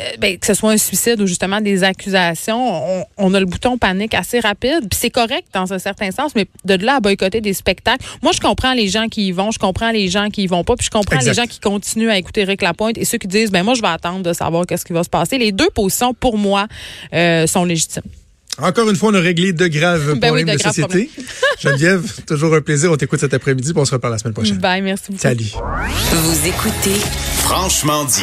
euh, 0.00 0.02
ben, 0.18 0.36
que 0.38 0.46
ce 0.46 0.54
soit 0.54 0.70
un 0.72 0.76
suicide 0.76 1.20
ou 1.20 1.26
justement 1.26 1.60
des 1.60 1.84
accusations, 1.84 3.00
on, 3.00 3.04
on 3.16 3.34
a 3.34 3.40
le 3.40 3.46
bouton 3.46 3.78
panique 3.78 4.14
assez 4.14 4.40
rapide. 4.40 4.88
Puis 4.90 4.98
c'est 5.04 5.10
correct 5.10 5.48
dans 5.52 5.70
un 5.74 5.78
certain 5.78 6.10
sens, 6.12 6.32
mais 6.34 6.46
de 6.64 6.82
là 6.82 6.96
à 6.96 7.00
boycotter 7.00 7.42
des 7.42 7.52
spectacles, 7.52 8.02
moi 8.22 8.32
je 8.32 8.40
comprends 8.40 8.72
les 8.72 8.88
gens 8.88 9.08
qui 9.08 9.26
y 9.26 9.32
vont, 9.32 9.50
je 9.50 9.58
comprends 9.58 9.90
les 9.90 10.08
gens 10.08 10.30
qui 10.30 10.44
y 10.44 10.46
vont 10.46 10.64
pas, 10.64 10.76
puis 10.76 10.86
je 10.86 10.90
comprends 10.90 11.16
Exact. 11.16 11.30
les 11.30 11.34
gens 11.34 11.46
qui 11.46 11.60
continuent 11.60 12.08
à 12.08 12.16
écouter 12.16 12.44
Rick 12.44 12.62
Lapointe 12.62 12.96
et 12.96 13.04
ceux 13.04 13.18
qui 13.18 13.28
disent 13.28 13.50
ben 13.50 13.62
moi 13.62 13.74
je 13.74 13.82
vais 13.82 13.88
attendre 13.88 14.22
de 14.22 14.32
savoir 14.32 14.64
qu'est-ce 14.64 14.86
qui 14.86 14.94
va 14.94 15.04
se 15.04 15.10
passer. 15.10 15.36
Les 15.36 15.52
deux 15.52 15.68
positions 15.74 16.14
pour 16.14 16.38
moi 16.38 16.68
euh, 17.12 17.46
sont 17.46 17.66
légitimes. 17.66 18.02
Encore 18.56 18.88
une 18.88 18.96
fois, 18.96 19.10
on 19.10 19.14
a 19.14 19.20
réglé 19.20 19.52
de 19.52 19.66
graves 19.66 20.06
Ben 20.06 20.12
oui, 20.12 20.20
problèmes 20.20 20.46
de 20.46 20.52
de, 20.52 20.58
graves 20.58 20.72
société. 20.72 21.10
Geneviève, 21.60 22.24
toujours 22.24 22.54
un 22.54 22.60
plaisir. 22.62 22.90
On 22.92 22.96
t'écoute 22.96 23.20
cet 23.20 23.34
après-midi, 23.34 23.72
puis 23.72 23.82
on 23.82 23.84
se 23.84 23.92
reparle 23.92 24.12
la 24.14 24.18
semaine 24.18 24.32
prochaine. 24.32 24.58
Bye, 24.58 24.80
merci 24.80 25.06
beaucoup. 25.08 25.20
Salut. 25.20 25.50
Vous 26.12 26.46
écoutez 26.46 27.00
Franchement 27.42 28.04
dit. 28.04 28.22